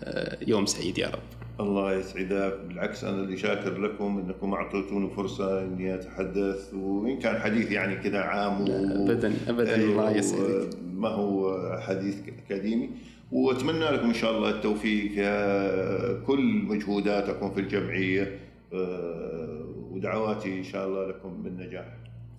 [0.47, 1.46] يوم سعيد يا رب.
[1.61, 2.59] الله يسعدك.
[2.69, 8.19] بالعكس أنا اللي شاكر لكم إنكم أعطيتوني فرصة إني أتحدث وإن كان حديث يعني كذا
[8.21, 8.65] عام و...
[9.05, 10.69] ابدا ابدا أيوه الله يسعدك.
[10.95, 12.91] ما هو حديث اكاديمي
[13.33, 18.39] وأتمنى لكم إن شاء الله التوفيق في كل مجهوداتكم في الجمعية
[18.73, 21.87] آه، ودعواتي إن شاء الله لكم بالنجاح.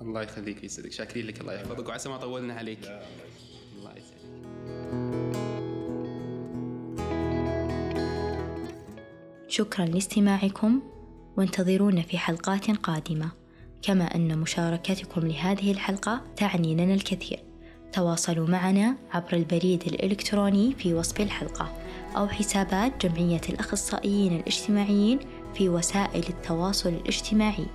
[0.02, 2.80] الله يخليك يسعدك شاكرين لك الله يحفظك وعسى ما طولنا عليك.
[9.48, 10.80] شكرا لاستماعكم
[11.38, 13.32] وانتظرونا في حلقات قادمة.
[13.82, 17.40] كما أن مشاركتكم لهذه الحلقة تعني لنا الكثير.
[17.94, 21.74] تواصلوا معنا عبر البريد الإلكتروني في وصف الحلقة
[22.18, 25.20] أو حسابات جمعية الأخصائيين الاجتماعيين
[25.56, 27.66] في وسائل التواصل الاجتماعي.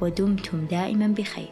[0.00, 1.50] ودمتم دائما بخير.